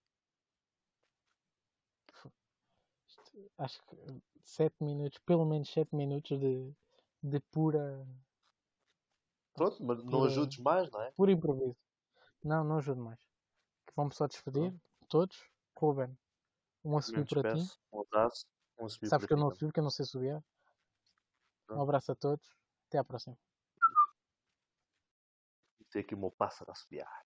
[3.57, 3.95] acho que
[4.43, 6.71] 7 minutos, pelo menos 7 minutos de,
[7.23, 8.05] de pura,
[9.55, 11.11] Pronto, mas não ajudes mais, não é?
[11.11, 11.75] puro improviso.
[12.43, 13.19] Não, não ajudo mais.
[13.87, 14.73] Que vamos só despedir,
[15.07, 15.49] todos.
[15.83, 16.17] Ruben,
[16.85, 17.61] um Me assobio para ti.
[17.91, 18.45] Um abraço.
[18.79, 19.57] Um subir Sabes para que eu não também.
[19.57, 20.43] assobio, que eu não sei subir.
[21.69, 22.55] Um abraço a todos.
[22.87, 23.37] Até à próxima.
[25.91, 27.25] Tem aqui o meu pássaro a assobiar.